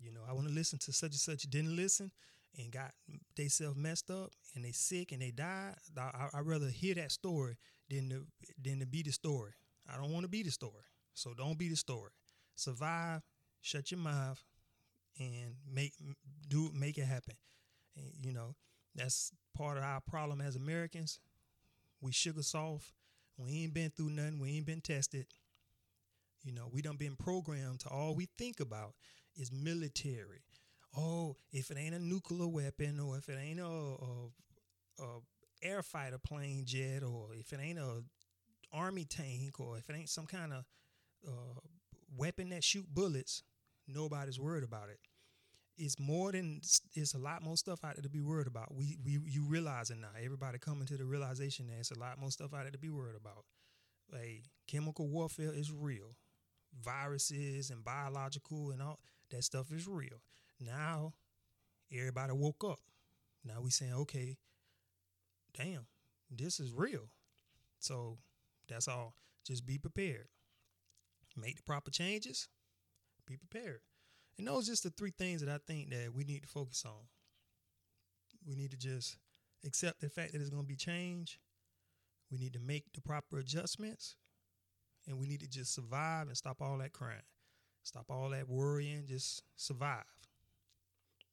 You 0.00 0.12
know, 0.12 0.20
I 0.28 0.32
want 0.32 0.46
to 0.46 0.52
listen 0.52 0.78
to 0.80 0.92
such 0.92 1.10
and 1.10 1.14
such 1.14 1.42
didn't 1.44 1.74
listen 1.74 2.10
and 2.58 2.70
got 2.70 2.92
they 3.36 3.48
self 3.48 3.76
messed 3.76 4.10
up 4.10 4.32
and 4.54 4.64
they 4.64 4.72
sick 4.72 5.12
and 5.12 5.20
they 5.22 5.30
died. 5.30 5.74
I, 5.96 6.28
I 6.34 6.40
rather 6.40 6.68
hear 6.68 6.94
that 6.94 7.12
story 7.12 7.56
than 7.90 8.08
to 8.10 8.26
than 8.62 8.80
to 8.80 8.86
be 8.86 9.02
the 9.02 9.12
story. 9.12 9.52
I 9.92 9.96
don't 9.96 10.12
want 10.12 10.24
to 10.24 10.28
be 10.28 10.42
the 10.42 10.50
story. 10.50 10.84
So 11.14 11.32
don't 11.34 11.58
be 11.58 11.68
the 11.68 11.76
story. 11.76 12.10
Survive, 12.54 13.22
shut 13.60 13.90
your 13.90 14.00
mouth, 14.00 14.42
and 15.18 15.54
make 15.70 15.94
do 16.48 16.70
make 16.74 16.98
it 16.98 17.04
happen. 17.04 17.34
And, 17.96 18.12
you 18.20 18.32
know, 18.32 18.54
that's 18.94 19.32
part 19.56 19.78
of 19.78 19.84
our 19.84 20.00
problem 20.00 20.40
as 20.40 20.56
Americans. 20.56 21.20
We 22.00 22.12
sugar 22.12 22.42
soft. 22.42 22.92
We 23.38 23.62
ain't 23.62 23.74
been 23.74 23.90
through 23.90 24.10
nothing. 24.10 24.40
We 24.40 24.56
ain't 24.56 24.66
been 24.66 24.80
tested. 24.80 25.26
You 26.42 26.52
know, 26.52 26.68
we 26.70 26.82
done 26.82 26.96
been 26.96 27.16
programmed 27.16 27.80
to 27.80 27.88
all 27.88 28.14
we 28.14 28.28
think 28.38 28.60
about 28.60 28.94
is 29.36 29.50
military. 29.52 30.42
Oh, 30.94 31.36
if 31.52 31.70
it 31.70 31.76
ain't 31.78 31.94
a 31.94 31.98
nuclear 31.98 32.48
weapon, 32.48 33.00
or 33.00 33.16
if 33.18 33.28
it 33.28 33.38
ain't 33.40 33.60
a, 33.60 33.64
a, 33.64 34.28
a 35.02 35.18
air 35.62 35.82
fighter 35.82 36.18
plane 36.18 36.64
jet, 36.64 37.02
or 37.02 37.28
if 37.34 37.52
it 37.52 37.60
ain't 37.60 37.78
a 37.78 38.02
army 38.72 39.04
tank, 39.04 39.60
or 39.60 39.76
if 39.78 39.88
it 39.88 39.96
ain't 39.96 40.08
some 40.08 40.26
kind 40.26 40.52
of 40.52 40.64
uh, 41.26 41.60
weapon 42.16 42.50
that 42.50 42.64
shoot 42.64 42.86
bullets, 42.92 43.42
nobody's 43.86 44.40
worried 44.40 44.64
about 44.64 44.88
it. 44.88 44.98
It's 45.78 45.98
more 45.98 46.32
than 46.32 46.60
it's 46.94 47.12
a 47.14 47.18
lot 47.18 47.42
more 47.42 47.56
stuff 47.56 47.84
out 47.84 47.96
there 47.96 48.02
to 48.02 48.08
be 48.08 48.22
worried 48.22 48.46
about. 48.46 48.74
We 48.74 48.96
we 49.04 49.18
you 49.26 49.44
realizing 49.46 50.00
now. 50.00 50.08
Everybody 50.22 50.58
coming 50.58 50.86
to 50.86 50.96
the 50.96 51.04
realization 51.04 51.66
that 51.66 51.78
it's 51.78 51.90
a 51.90 51.98
lot 51.98 52.18
more 52.18 52.30
stuff 52.30 52.54
out 52.54 52.62
there 52.62 52.70
to 52.70 52.78
be 52.78 52.88
worried 52.88 53.16
about. 53.16 53.44
Hey, 54.10 54.42
Chemical 54.66 55.08
warfare 55.08 55.52
is 55.52 55.70
real. 55.70 56.16
Viruses 56.82 57.70
and 57.70 57.84
biological 57.84 58.70
and 58.70 58.80
all 58.82 58.98
that 59.30 59.44
stuff 59.44 59.70
is 59.70 59.86
real. 59.86 60.22
Now 60.60 61.14
everybody 61.92 62.32
woke 62.32 62.64
up. 62.64 62.80
Now 63.44 63.60
we 63.62 63.70
saying, 63.70 63.94
okay, 63.94 64.36
damn, 65.56 65.86
this 66.30 66.58
is 66.60 66.72
real. 66.72 67.08
So 67.78 68.18
that's 68.68 68.88
all. 68.88 69.14
Just 69.44 69.66
be 69.66 69.78
prepared. 69.78 70.28
Make 71.36 71.56
the 71.56 71.62
proper 71.62 71.90
changes. 71.90 72.48
Be 73.26 73.36
prepared. 73.36 73.80
And 74.38 74.46
those 74.46 74.66
are 74.66 74.72
just 74.72 74.82
the 74.82 74.90
three 74.90 75.12
things 75.16 75.40
that 75.42 75.52
I 75.52 75.58
think 75.66 75.90
that 75.90 76.12
we 76.14 76.24
need 76.24 76.42
to 76.42 76.48
focus 76.48 76.84
on. 76.86 77.06
We 78.46 78.54
need 78.54 78.70
to 78.70 78.76
just 78.76 79.16
accept 79.64 80.00
the 80.00 80.08
fact 80.08 80.32
that 80.32 80.40
it's 80.40 80.50
going 80.50 80.62
to 80.62 80.68
be 80.68 80.76
change. 80.76 81.40
We 82.30 82.38
need 82.38 82.52
to 82.54 82.60
make 82.60 82.92
the 82.94 83.00
proper 83.00 83.38
adjustments. 83.38 84.16
And 85.06 85.18
we 85.18 85.26
need 85.26 85.40
to 85.40 85.48
just 85.48 85.74
survive 85.74 86.26
and 86.26 86.36
stop 86.36 86.60
all 86.60 86.78
that 86.78 86.92
crying. 86.92 87.22
Stop 87.82 88.06
all 88.10 88.30
that 88.30 88.48
worrying. 88.48 89.04
Just 89.06 89.42
survive. 89.54 90.04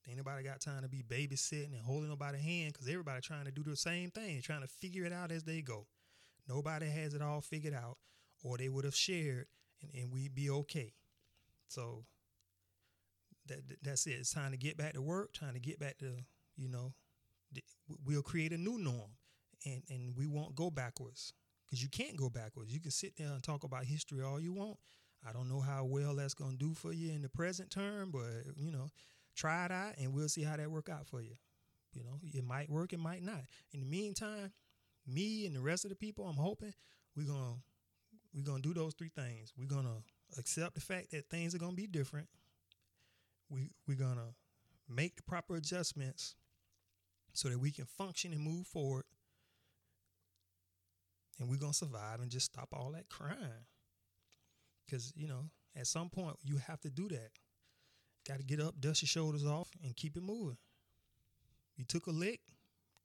Ain't 0.08 0.18
nobody 0.18 0.44
got 0.44 0.60
time 0.60 0.82
to 0.82 0.90
be 0.90 1.02
babysitting 1.02 1.74
and 1.74 1.82
holding 1.82 2.10
nobody's 2.10 2.42
hand 2.42 2.74
because 2.74 2.90
everybody 2.90 3.22
trying 3.22 3.46
to 3.46 3.52
do 3.52 3.64
the 3.64 3.76
same 3.76 4.10
thing, 4.12 4.42
trying 4.42 4.62
to 4.62 4.68
figure 4.68 5.06
it 5.06 5.14
out 5.14 5.32
as 5.32 5.44
they 5.44 5.62
go. 5.62 5.88
Nobody 6.48 6.88
has 6.88 7.14
it 7.14 7.22
all 7.22 7.40
figured 7.40 7.74
out, 7.74 7.98
or 8.44 8.58
they 8.58 8.68
would 8.68 8.84
have 8.84 8.96
shared 8.96 9.48
and, 9.82 9.92
and 9.94 10.12
we'd 10.12 10.36
be 10.36 10.50
okay. 10.50 10.94
So 11.70 12.04
that 13.48 13.60
that's 13.82 14.06
it. 14.08 14.12
It's 14.20 14.34
time 14.34 14.52
to 14.52 14.58
get 14.58 14.78
back 14.78 14.94
to 14.94 15.02
work, 15.02 15.34
trying 15.34 15.54
to 15.54 15.60
get 15.60 15.80
back 15.80 15.98
to, 16.00 16.18
you 16.58 16.68
know, 16.68 16.94
we'll 18.06 18.22
create 18.22 18.52
a 18.52 18.58
new 18.58 18.78
norm 18.78 19.12
and, 19.66 19.84
and 19.90 20.18
we 20.18 20.28
won't 20.28 20.56
go 20.56 20.70
backwards 20.70 21.34
because 21.66 21.82
you 21.82 21.90
can't 21.90 22.18
go 22.18 22.30
backwards. 22.30 22.74
You 22.74 22.82
can 22.82 22.92
sit 22.92 23.16
there 23.16 23.28
and 23.28 23.42
talk 23.42 23.64
about 23.64 23.86
history 23.86 24.22
all 24.22 24.40
you 24.40 24.54
want. 24.54 24.78
I 25.28 25.32
don't 25.32 25.48
know 25.48 25.62
how 25.62 25.86
well 25.86 26.16
that's 26.16 26.34
going 26.34 26.52
to 26.52 26.58
do 26.58 26.74
for 26.74 26.92
you 26.92 27.14
in 27.14 27.22
the 27.22 27.30
present 27.30 27.72
term, 27.72 28.12
but, 28.12 28.58
you 28.58 28.72
know, 28.72 28.90
try 29.36 29.66
it 29.66 29.72
out 29.72 29.94
and 29.98 30.14
we'll 30.14 30.30
see 30.30 30.44
how 30.44 30.58
that 30.58 30.72
work 30.72 30.90
out 30.90 31.08
for 31.08 31.22
you. 31.22 31.36
You 31.94 32.04
know, 32.04 32.20
it 32.24 32.44
might 32.44 32.70
work, 32.70 32.94
it 32.94 33.00
might 33.00 33.24
not. 33.24 33.42
In 33.72 33.80
the 33.80 33.86
meantime, 33.86 34.52
me 35.08 35.46
and 35.46 35.56
the 35.56 35.62
rest 35.62 35.86
of 35.86 35.90
the 35.90 35.96
people, 35.96 36.26
I'm 36.26 36.36
hoping 36.36 36.74
we're 37.16 37.28
gonna 37.28 37.56
we're 38.34 38.44
gonna 38.44 38.62
do 38.62 38.74
those 38.74 38.94
three 38.96 39.12
things. 39.16 39.54
We're 39.58 39.68
gonna 39.68 40.02
accept 40.38 40.76
the 40.76 40.82
fact 40.82 41.12
that 41.12 41.30
things 41.30 41.54
are 41.54 41.60
gonna 41.60 41.76
be 41.76 41.88
different. 41.88 42.28
We 43.50 43.70
we're 43.88 43.98
gonna 43.98 44.34
make 44.90 45.16
the 45.16 45.24
proper 45.24 45.56
adjustments 45.56 46.36
so 47.34 47.50
that 47.50 47.60
we 47.60 47.72
can 47.72 47.86
function 47.86 48.32
and 48.34 48.42
move 48.42 48.66
forward. 48.68 49.06
And 51.40 51.50
we're 51.50 51.58
gonna 51.58 51.74
survive 51.74 52.22
and 52.22 52.32
just 52.32 52.46
stop 52.48 52.70
all 52.74 52.92
that 52.94 53.10
crime. 53.10 53.68
Cause 54.90 55.14
you 55.16 55.28
know, 55.28 55.50
at 55.76 55.88
some 55.88 56.10
point 56.10 56.38
you 56.44 56.58
have 56.58 56.82
to 56.82 56.90
do 56.90 57.08
that. 57.10 57.32
Got 58.28 58.38
to 58.38 58.44
get 58.44 58.62
up, 58.62 58.80
dust 58.80 59.02
your 59.02 59.08
shoulders 59.08 59.46
off, 59.46 59.70
and 59.84 59.96
keep 59.96 60.16
it 60.16 60.24
moving. 60.24 60.58
You 61.76 61.86
took 61.86 62.08
a 62.08 62.12
lick, 62.12 62.40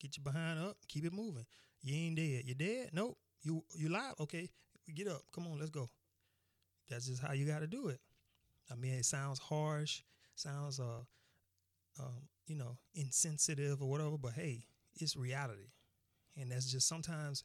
get 0.00 0.16
your 0.16 0.24
behind 0.24 0.60
up, 0.60 0.76
keep 0.86 1.04
it 1.04 1.12
moving. 1.12 1.44
You 1.82 1.94
ain't 1.94 2.16
dead. 2.16 2.42
You 2.44 2.54
dead? 2.54 2.90
Nope. 2.92 3.16
You 3.42 3.64
you 3.74 3.88
live? 3.88 4.14
Okay. 4.20 4.50
Get 4.94 5.08
up. 5.08 5.22
Come 5.34 5.46
on, 5.46 5.58
let's 5.58 5.70
go. 5.70 5.88
That's 6.88 7.06
just 7.06 7.22
how 7.22 7.32
you 7.32 7.46
got 7.46 7.60
to 7.60 7.66
do 7.66 7.88
it. 7.88 8.00
I 8.70 8.74
mean, 8.74 8.94
it 8.94 9.04
sounds 9.04 9.38
harsh, 9.38 10.02
sounds 10.34 10.80
uh, 10.80 11.02
um, 12.00 12.28
you 12.46 12.56
know, 12.56 12.76
insensitive 12.94 13.82
or 13.82 13.90
whatever, 13.90 14.16
but 14.18 14.32
hey, 14.32 14.64
it's 14.94 15.16
reality, 15.16 15.70
and 16.36 16.50
that's 16.50 16.70
just 16.70 16.88
sometimes 16.88 17.44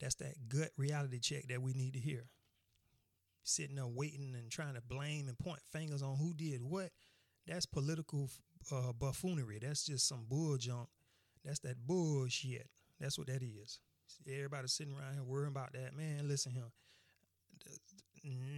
that's 0.00 0.14
that 0.16 0.34
gut 0.48 0.70
reality 0.76 1.18
check 1.18 1.48
that 1.48 1.60
we 1.62 1.72
need 1.72 1.94
to 1.94 2.00
hear. 2.00 2.24
Sitting 3.42 3.76
there 3.76 3.86
waiting 3.86 4.34
and 4.36 4.50
trying 4.50 4.74
to 4.74 4.82
blame 4.82 5.28
and 5.28 5.38
point 5.38 5.60
fingers 5.72 6.02
on 6.02 6.16
who 6.16 6.34
did 6.34 6.62
what, 6.62 6.90
that's 7.46 7.66
political 7.66 8.28
uh, 8.70 8.92
buffoonery. 8.92 9.58
That's 9.60 9.84
just 9.84 10.06
some 10.06 10.26
bull 10.28 10.56
junk. 10.56 10.88
That's 11.44 11.58
that 11.60 11.86
bullshit. 11.86 12.68
That's 13.00 13.18
what 13.18 13.28
that 13.28 13.42
is. 13.42 13.80
Everybody 14.28 14.68
sitting 14.68 14.94
around 14.94 15.14
here 15.14 15.22
worrying 15.22 15.52
about 15.52 15.72
that. 15.72 15.96
Man, 15.96 16.28
listen 16.28 16.52
here. 16.52 16.64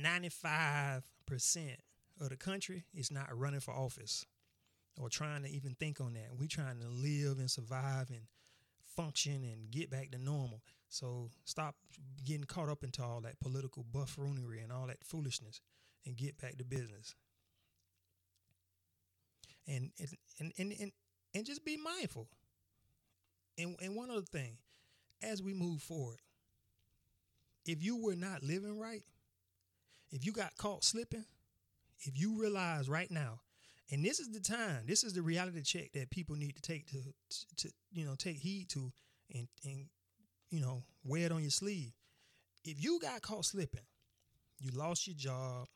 95% 0.02 1.02
of 2.20 2.28
the 2.30 2.36
country 2.36 2.84
is 2.94 3.10
not 3.10 3.36
running 3.36 3.60
for 3.60 3.72
office 3.72 4.26
or 5.00 5.08
trying 5.08 5.42
to 5.44 5.50
even 5.50 5.74
think 5.78 6.00
on 6.00 6.14
that. 6.14 6.36
We 6.36 6.48
trying 6.48 6.80
to 6.80 6.88
live 6.88 7.38
and 7.38 7.50
survive 7.50 8.10
and 8.10 8.22
function 8.96 9.44
and 9.44 9.70
get 9.70 9.90
back 9.90 10.10
to 10.10 10.18
normal. 10.18 10.62
So 10.92 11.30
stop 11.46 11.74
getting 12.22 12.44
caught 12.44 12.68
up 12.68 12.84
into 12.84 13.02
all 13.02 13.22
that 13.22 13.40
political 13.40 13.82
buffoonery 13.82 14.60
and 14.60 14.70
all 14.70 14.86
that 14.88 15.02
foolishness 15.02 15.62
and 16.04 16.18
get 16.18 16.38
back 16.38 16.58
to 16.58 16.64
business. 16.64 17.14
And 19.66 19.90
and 20.38 20.52
and 20.58 20.72
and, 20.78 20.92
and 21.34 21.46
just 21.46 21.64
be 21.64 21.78
mindful. 21.78 22.28
And 23.56 23.74
and 23.80 23.96
one 23.96 24.10
other 24.10 24.20
thing, 24.20 24.58
as 25.22 25.42
we 25.42 25.54
move 25.54 25.80
forward, 25.80 26.18
if 27.64 27.82
you 27.82 27.96
were 27.96 28.16
not 28.16 28.42
living 28.42 28.78
right, 28.78 29.04
if 30.10 30.26
you 30.26 30.32
got 30.32 30.58
caught 30.58 30.84
slipping, 30.84 31.24
if 32.00 32.20
you 32.20 32.38
realize 32.38 32.90
right 32.90 33.10
now, 33.10 33.40
and 33.90 34.04
this 34.04 34.20
is 34.20 34.28
the 34.28 34.40
time, 34.40 34.82
this 34.84 35.04
is 35.04 35.14
the 35.14 35.22
reality 35.22 35.62
check 35.62 35.92
that 35.92 36.10
people 36.10 36.36
need 36.36 36.54
to 36.56 36.60
take 36.60 36.86
to, 36.88 36.98
to, 37.56 37.72
you 37.94 38.04
know 38.04 38.14
take 38.14 38.36
heed 38.36 38.68
to, 38.70 38.92
and 39.32 39.48
and 39.64 39.86
you 40.52 40.60
know 40.60 40.84
wear 41.04 41.26
it 41.26 41.32
on 41.32 41.40
your 41.40 41.50
sleeve. 41.50 41.92
If 42.64 42.82
you 42.82 43.00
got 43.00 43.22
caught 43.22 43.46
slipping, 43.46 43.80
you 44.60 44.70
lost 44.70 45.08
your 45.08 45.16
job, 45.16 45.66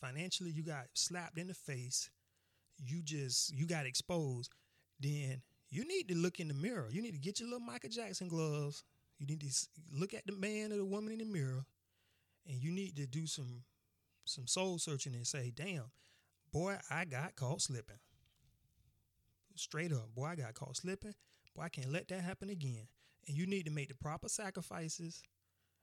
financially 0.00 0.50
you 0.50 0.62
got 0.62 0.86
slapped 0.92 1.38
in 1.38 1.48
the 1.48 1.54
face, 1.54 2.10
you 2.78 3.02
just 3.02 3.52
you 3.52 3.66
got 3.66 3.86
exposed, 3.86 4.50
then 5.00 5.42
you 5.70 5.86
need 5.88 6.08
to 6.08 6.14
look 6.14 6.38
in 6.38 6.48
the 6.48 6.54
mirror. 6.54 6.86
You 6.90 7.02
need 7.02 7.12
to 7.12 7.18
get 7.18 7.40
your 7.40 7.48
little 7.48 7.66
Michael 7.66 7.90
Jackson 7.90 8.28
gloves. 8.28 8.84
You 9.18 9.26
need 9.26 9.40
to 9.40 9.68
look 9.92 10.14
at 10.14 10.26
the 10.26 10.32
man 10.32 10.72
or 10.72 10.76
the 10.76 10.84
woman 10.84 11.12
in 11.12 11.18
the 11.18 11.24
mirror, 11.24 11.64
and 12.46 12.56
you 12.56 12.70
need 12.70 12.96
to 12.96 13.06
do 13.06 13.26
some 13.26 13.62
some 14.24 14.46
soul 14.46 14.78
searching 14.78 15.14
and 15.14 15.26
say, 15.26 15.50
"Damn, 15.54 15.90
boy, 16.52 16.78
I 16.90 17.04
got 17.06 17.34
caught 17.36 17.62
slipping." 17.62 17.98
Straight 19.56 19.92
up, 19.92 20.14
boy, 20.14 20.26
I 20.26 20.36
got 20.36 20.54
caught 20.54 20.76
slipping. 20.76 21.14
Boy, 21.54 21.62
I 21.62 21.68
can't 21.68 21.92
let 21.92 22.08
that 22.08 22.20
happen 22.20 22.50
again. 22.50 22.88
And 23.26 23.36
you 23.36 23.46
need 23.46 23.64
to 23.66 23.72
make 23.72 23.88
the 23.88 23.94
proper 23.94 24.28
sacrifices 24.28 25.22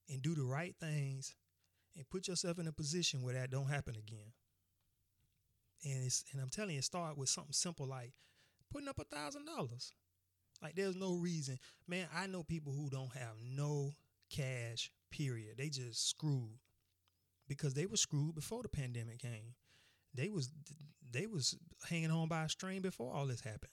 and 0.09 0.21
do 0.21 0.35
the 0.35 0.43
right 0.43 0.75
things 0.79 1.35
and 1.95 2.09
put 2.09 2.27
yourself 2.27 2.59
in 2.59 2.67
a 2.67 2.71
position 2.71 3.21
where 3.21 3.33
that 3.33 3.51
don't 3.51 3.69
happen 3.69 3.95
again. 3.95 4.31
And 5.83 6.05
it's 6.05 6.23
and 6.31 6.41
I'm 6.41 6.49
telling 6.49 6.75
you, 6.75 6.81
start 6.81 7.17
with 7.17 7.29
something 7.29 7.53
simple 7.53 7.87
like 7.87 8.13
putting 8.71 8.87
up 8.87 8.99
a 8.99 9.03
thousand 9.03 9.45
dollars. 9.45 9.91
Like 10.61 10.75
there's 10.75 10.95
no 10.95 11.15
reason. 11.15 11.57
Man, 11.87 12.07
I 12.15 12.27
know 12.27 12.43
people 12.43 12.73
who 12.73 12.89
don't 12.89 13.13
have 13.13 13.35
no 13.43 13.91
cash, 14.29 14.91
period. 15.11 15.57
They 15.57 15.69
just 15.69 16.07
screwed. 16.07 16.59
Because 17.47 17.73
they 17.73 17.85
were 17.85 17.97
screwed 17.97 18.35
before 18.35 18.61
the 18.61 18.69
pandemic 18.69 19.19
came. 19.19 19.55
They 20.13 20.29
was 20.29 20.51
they 21.11 21.25
was 21.25 21.57
hanging 21.89 22.11
on 22.11 22.27
by 22.27 22.43
a 22.43 22.49
string 22.49 22.81
before 22.81 23.13
all 23.13 23.25
this 23.25 23.41
happened. 23.41 23.71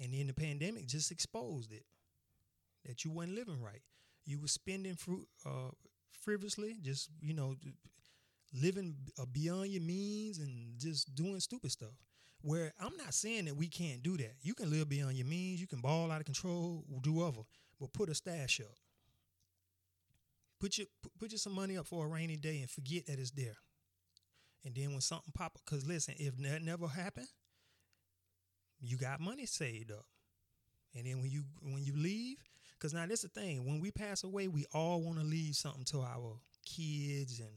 And 0.00 0.12
then 0.12 0.28
the 0.28 0.34
pandemic 0.34 0.86
just 0.86 1.10
exposed 1.10 1.72
it. 1.72 1.84
That 2.84 3.04
you 3.04 3.10
wasn't 3.10 3.36
living 3.36 3.60
right. 3.60 3.82
You 4.24 4.40
were 4.40 4.48
spending 4.48 4.94
fruit 4.94 5.26
uh, 5.44 5.70
frivolously, 6.10 6.76
just 6.82 7.10
you 7.20 7.34
know, 7.34 7.54
living 8.54 8.94
uh, 9.18 9.26
beyond 9.26 9.70
your 9.70 9.82
means 9.82 10.38
and 10.38 10.78
just 10.78 11.14
doing 11.14 11.40
stupid 11.40 11.70
stuff. 11.70 11.92
Where 12.40 12.72
I'm 12.80 12.96
not 12.96 13.14
saying 13.14 13.46
that 13.46 13.56
we 13.56 13.66
can't 13.66 14.02
do 14.02 14.16
that. 14.18 14.34
You 14.42 14.54
can 14.54 14.70
live 14.70 14.88
beyond 14.88 15.16
your 15.16 15.26
means. 15.26 15.60
You 15.60 15.66
can 15.66 15.80
ball 15.80 16.10
out 16.10 16.20
of 16.20 16.26
control, 16.26 16.84
do 17.02 17.14
whatever, 17.14 17.42
but 17.80 17.92
put 17.92 18.08
a 18.08 18.14
stash 18.14 18.60
up. 18.60 18.76
Put 20.60 20.78
your 20.78 20.86
put 21.18 21.30
your 21.32 21.38
some 21.38 21.52
money 21.52 21.76
up 21.76 21.86
for 21.86 22.04
a 22.04 22.08
rainy 22.08 22.36
day 22.36 22.60
and 22.60 22.70
forget 22.70 23.06
that 23.06 23.18
it's 23.18 23.30
there. 23.32 23.56
And 24.64 24.74
then 24.74 24.90
when 24.90 25.00
something 25.00 25.32
pop 25.34 25.52
up, 25.54 25.60
because 25.64 25.86
listen, 25.86 26.14
if 26.18 26.36
that 26.38 26.62
never 26.62 26.88
happened, 26.88 27.28
you 28.80 28.96
got 28.96 29.20
money 29.20 29.46
saved 29.46 29.92
up. 29.92 30.04
And 30.94 31.06
then 31.06 31.20
when 31.20 31.30
you 31.30 31.44
when 31.62 31.82
you 31.84 31.94
leave, 31.96 32.38
because 32.78 32.94
now 32.94 33.06
this 33.06 33.24
is 33.24 33.30
the 33.30 33.40
thing, 33.40 33.66
when 33.66 33.80
we 33.80 33.90
pass 33.90 34.24
away, 34.24 34.48
we 34.48 34.64
all 34.72 35.00
want 35.02 35.18
to 35.18 35.24
leave 35.24 35.56
something 35.56 35.84
to 35.86 36.00
our 36.00 36.36
kids 36.64 37.40
and 37.40 37.50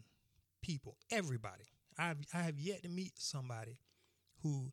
people, 0.62 0.96
everybody. 1.12 1.66
I've 1.98 2.18
I 2.34 2.40
have 2.40 2.60
yet 2.60 2.84
to 2.84 2.90
meet 2.90 3.14
somebody 3.18 3.78
who, 4.42 4.72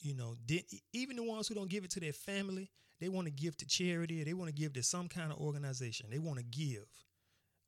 you 0.00 0.14
know, 0.14 0.36
didn't. 0.46 0.80
even 0.92 1.16
the 1.16 1.24
ones 1.24 1.48
who 1.48 1.54
don't 1.54 1.70
give 1.70 1.84
it 1.84 1.90
to 1.92 2.00
their 2.00 2.12
family, 2.12 2.70
they 3.00 3.08
want 3.08 3.26
to 3.26 3.32
give 3.32 3.56
to 3.58 3.66
charity 3.66 4.22
or 4.22 4.24
they 4.24 4.34
want 4.34 4.48
to 4.48 4.54
give 4.54 4.74
to 4.74 4.82
some 4.82 5.08
kind 5.08 5.32
of 5.32 5.38
organization. 5.38 6.06
They 6.10 6.18
want 6.18 6.38
to 6.38 6.44
give 6.44 6.86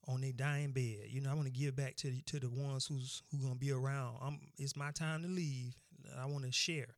on 0.06 0.20
their 0.20 0.32
dying 0.32 0.70
bed. 0.70 1.06
You 1.08 1.20
know, 1.20 1.30
I 1.30 1.34
want 1.34 1.46
to 1.46 1.52
give 1.52 1.74
back 1.74 1.96
to 1.96 2.10
the, 2.10 2.22
to 2.26 2.38
the 2.38 2.50
ones 2.50 2.86
who's 2.86 3.22
who 3.30 3.38
gonna 3.38 3.56
be 3.56 3.72
around. 3.72 4.18
I'm, 4.22 4.38
it's 4.58 4.76
my 4.76 4.92
time 4.92 5.22
to 5.22 5.28
leave. 5.28 5.74
I 6.16 6.26
want 6.26 6.44
to 6.44 6.52
share. 6.52 6.94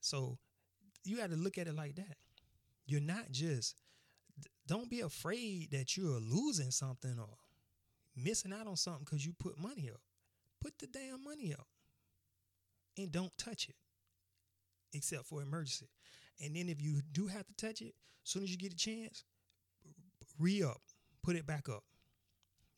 So 0.00 0.38
you 1.04 1.16
got 1.16 1.30
to 1.30 1.36
look 1.36 1.58
at 1.58 1.68
it 1.68 1.76
like 1.76 1.96
that. 1.96 2.16
You're 2.86 3.00
not 3.00 3.30
just. 3.30 3.76
Don't 4.66 4.90
be 4.90 5.00
afraid 5.00 5.70
that 5.70 5.96
you're 5.96 6.20
losing 6.20 6.70
something 6.70 7.18
or 7.18 7.36
missing 8.16 8.52
out 8.52 8.66
on 8.66 8.76
something 8.76 9.04
because 9.04 9.24
you 9.24 9.32
put 9.38 9.58
money 9.58 9.88
up. 9.92 10.00
Put 10.60 10.78
the 10.78 10.86
damn 10.86 11.22
money 11.22 11.52
up 11.52 11.66
and 12.96 13.12
don't 13.12 13.36
touch 13.38 13.68
it 13.68 13.76
except 14.92 15.26
for 15.26 15.40
emergency. 15.40 15.88
And 16.44 16.54
then 16.54 16.68
if 16.68 16.80
you 16.82 17.00
do 17.12 17.26
have 17.28 17.46
to 17.46 17.54
touch 17.54 17.80
it, 17.80 17.94
as 18.24 18.30
soon 18.30 18.42
as 18.42 18.50
you 18.50 18.58
get 18.58 18.72
a 18.72 18.76
chance, 18.76 19.24
re 20.38 20.62
up, 20.62 20.80
put 21.22 21.36
it 21.36 21.46
back 21.46 21.68
up. 21.68 21.84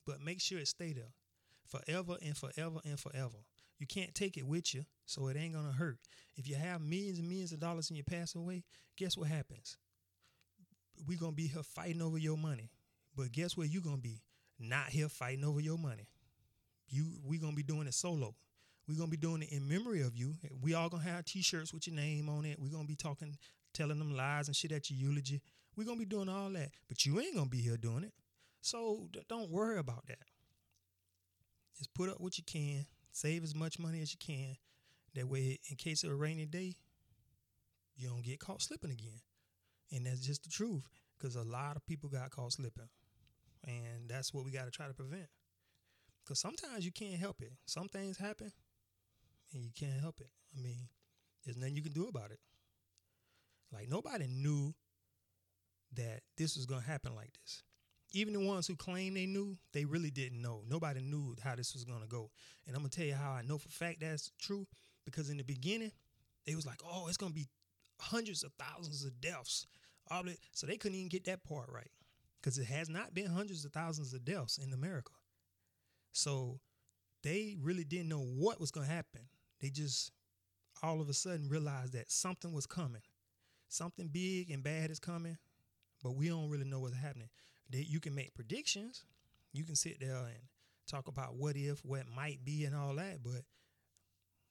But 0.06 0.20
make 0.20 0.40
sure 0.40 0.58
it 0.58 0.68
stay 0.68 0.92
there 0.92 1.12
forever 1.66 2.16
and 2.22 2.36
forever 2.36 2.80
and 2.84 2.98
forever. 2.98 3.36
You 3.78 3.86
can't 3.86 4.14
take 4.14 4.36
it 4.36 4.46
with 4.46 4.74
you, 4.74 4.84
so 5.06 5.28
it 5.28 5.36
ain't 5.36 5.54
gonna 5.54 5.72
hurt. 5.72 5.98
If 6.36 6.48
you 6.48 6.56
have 6.56 6.80
millions 6.80 7.18
and 7.18 7.28
millions 7.28 7.52
of 7.52 7.60
dollars 7.60 7.90
and 7.90 7.96
you 7.96 8.04
pass 8.04 8.34
away, 8.34 8.64
guess 8.96 9.16
what 9.16 9.28
happens? 9.28 9.76
We 11.06 11.16
gonna 11.16 11.32
be 11.32 11.46
here 11.46 11.62
fighting 11.62 12.02
over 12.02 12.18
your 12.18 12.36
money. 12.36 12.70
But 13.16 13.32
guess 13.32 13.56
where 13.56 13.66
you 13.66 13.80
gonna 13.80 13.96
be? 13.98 14.22
Not 14.58 14.88
here 14.88 15.08
fighting 15.08 15.44
over 15.44 15.60
your 15.60 15.78
money. 15.78 16.08
You 16.88 17.06
we 17.24 17.38
gonna 17.38 17.56
be 17.56 17.62
doing 17.62 17.86
it 17.86 17.94
solo. 17.94 18.34
We're 18.88 18.98
gonna 18.98 19.10
be 19.10 19.16
doing 19.16 19.42
it 19.42 19.52
in 19.52 19.68
memory 19.68 20.02
of 20.02 20.16
you. 20.16 20.34
We 20.60 20.74
all 20.74 20.88
gonna 20.88 21.04
have 21.04 21.24
t-shirts 21.24 21.72
with 21.72 21.86
your 21.86 21.96
name 21.96 22.28
on 22.28 22.44
it. 22.44 22.58
We're 22.60 22.70
gonna 22.72 22.88
be 22.88 22.96
talking, 22.96 23.36
telling 23.72 23.98
them 23.98 24.16
lies 24.16 24.48
and 24.48 24.56
shit 24.56 24.72
at 24.72 24.90
your 24.90 24.98
eulogy. 24.98 25.40
We're 25.76 25.84
gonna 25.84 25.98
be 25.98 26.04
doing 26.04 26.28
all 26.28 26.50
that. 26.50 26.70
But 26.88 27.06
you 27.06 27.20
ain't 27.20 27.36
gonna 27.36 27.48
be 27.48 27.60
here 27.60 27.76
doing 27.76 28.04
it. 28.04 28.12
So 28.60 29.08
don't 29.28 29.50
worry 29.50 29.78
about 29.78 30.06
that. 30.08 30.18
Just 31.78 31.94
put 31.94 32.10
up 32.10 32.20
what 32.20 32.36
you 32.36 32.44
can, 32.44 32.84
save 33.12 33.44
as 33.44 33.54
much 33.54 33.78
money 33.78 34.02
as 34.02 34.12
you 34.12 34.18
can. 34.18 34.56
That 35.14 35.28
way, 35.28 35.58
in 35.70 35.76
case 35.76 36.04
of 36.04 36.10
a 36.10 36.14
rainy 36.14 36.46
day, 36.46 36.76
you 37.96 38.08
don't 38.08 38.22
get 38.24 38.38
caught 38.40 38.62
slipping 38.62 38.90
again. 38.90 39.20
And 39.92 40.06
that's 40.06 40.20
just 40.20 40.44
the 40.44 40.50
truth 40.50 40.88
because 41.18 41.36
a 41.36 41.42
lot 41.42 41.76
of 41.76 41.86
people 41.86 42.08
got 42.08 42.30
caught 42.30 42.52
slipping. 42.52 42.88
And 43.66 44.08
that's 44.08 44.32
what 44.32 44.44
we 44.44 44.50
got 44.50 44.64
to 44.64 44.70
try 44.70 44.86
to 44.86 44.94
prevent. 44.94 45.28
Because 46.24 46.38
sometimes 46.38 46.84
you 46.84 46.92
can't 46.92 47.18
help 47.18 47.40
it. 47.40 47.52
Some 47.66 47.88
things 47.88 48.16
happen 48.16 48.52
and 49.52 49.64
you 49.64 49.70
can't 49.74 50.00
help 50.00 50.20
it. 50.20 50.30
I 50.56 50.62
mean, 50.62 50.88
there's 51.44 51.56
nothing 51.56 51.76
you 51.76 51.82
can 51.82 51.92
do 51.92 52.08
about 52.08 52.30
it. 52.30 52.38
Like, 53.72 53.88
nobody 53.88 54.26
knew 54.26 54.74
that 55.96 56.20
this 56.36 56.56
was 56.56 56.66
going 56.66 56.82
to 56.82 56.86
happen 56.86 57.14
like 57.14 57.32
this. 57.32 57.62
Even 58.12 58.32
the 58.32 58.40
ones 58.40 58.66
who 58.66 58.74
claim 58.74 59.14
they 59.14 59.26
knew, 59.26 59.56
they 59.72 59.84
really 59.84 60.10
didn't 60.10 60.42
know. 60.42 60.62
Nobody 60.68 61.00
knew 61.00 61.36
how 61.42 61.54
this 61.54 61.74
was 61.74 61.84
going 61.84 62.00
to 62.00 62.08
go. 62.08 62.30
And 62.66 62.74
I'm 62.74 62.82
going 62.82 62.90
to 62.90 62.96
tell 62.96 63.06
you 63.06 63.14
how 63.14 63.30
I 63.32 63.42
know 63.42 63.58
for 63.58 63.68
fact 63.68 64.00
that's 64.00 64.32
true. 64.40 64.66
Because 65.04 65.30
in 65.30 65.36
the 65.36 65.44
beginning, 65.44 65.92
it 66.46 66.56
was 66.56 66.66
like, 66.66 66.80
oh, 66.84 67.06
it's 67.08 67.16
going 67.16 67.32
to 67.32 67.38
be 67.38 67.48
hundreds 68.00 68.42
of 68.42 68.52
thousands 68.54 69.04
of 69.04 69.20
deaths 69.20 69.66
so 70.52 70.66
they 70.66 70.76
couldn't 70.76 70.96
even 70.96 71.08
get 71.08 71.24
that 71.24 71.44
part 71.44 71.68
right 71.72 71.90
because 72.40 72.58
it 72.58 72.66
has 72.66 72.88
not 72.88 73.14
been 73.14 73.26
hundreds 73.26 73.64
of 73.64 73.72
thousands 73.72 74.12
of 74.14 74.24
deaths 74.24 74.58
in 74.58 74.72
America. 74.72 75.12
So 76.12 76.58
they 77.22 77.56
really 77.60 77.84
didn't 77.84 78.08
know 78.08 78.22
what 78.22 78.60
was 78.60 78.70
going 78.70 78.86
to 78.86 78.92
happen. 78.92 79.22
They 79.60 79.68
just 79.68 80.12
all 80.82 81.00
of 81.00 81.08
a 81.08 81.14
sudden 81.14 81.48
realized 81.48 81.92
that 81.92 82.10
something 82.10 82.52
was 82.52 82.66
coming. 82.66 83.02
Something 83.68 84.08
big 84.08 84.50
and 84.50 84.64
bad 84.64 84.90
is 84.90 84.98
coming, 84.98 85.36
but 86.02 86.16
we 86.16 86.28
don't 86.28 86.50
really 86.50 86.64
know 86.64 86.80
what's 86.80 86.96
happening. 86.96 87.28
They, 87.68 87.86
you 87.88 88.00
can 88.00 88.14
make 88.14 88.34
predictions. 88.34 89.04
You 89.52 89.64
can 89.64 89.76
sit 89.76 90.00
there 90.00 90.16
and 90.16 90.38
talk 90.88 91.06
about 91.06 91.36
what 91.36 91.56
if, 91.56 91.84
what 91.84 92.02
might 92.14 92.44
be, 92.44 92.64
and 92.64 92.74
all 92.74 92.94
that, 92.96 93.22
but 93.22 93.42